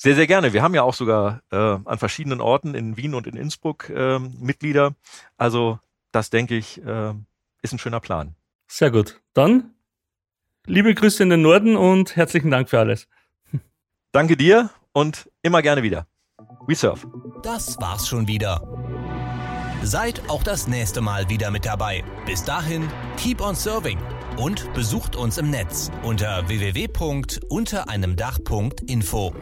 [0.00, 0.52] Sehr, sehr gerne.
[0.52, 4.20] Wir haben ja auch sogar äh, an verschiedenen Orten in Wien und in Innsbruck äh,
[4.20, 4.94] Mitglieder.
[5.36, 5.80] Also
[6.12, 7.14] das, denke ich, äh,
[7.62, 8.36] ist ein schöner Plan.
[8.68, 9.20] Sehr gut.
[9.34, 9.74] Dann
[10.66, 13.08] liebe Grüße in den Norden und herzlichen Dank für alles.
[14.12, 16.06] Danke dir und immer gerne wieder.
[16.68, 17.04] We surf.
[17.42, 18.62] Das war's schon wieder.
[19.82, 22.04] Seid auch das nächste Mal wieder mit dabei.
[22.24, 23.98] Bis dahin, keep on serving
[24.36, 29.34] und besucht uns im Netz unter www.untereinemdach.info.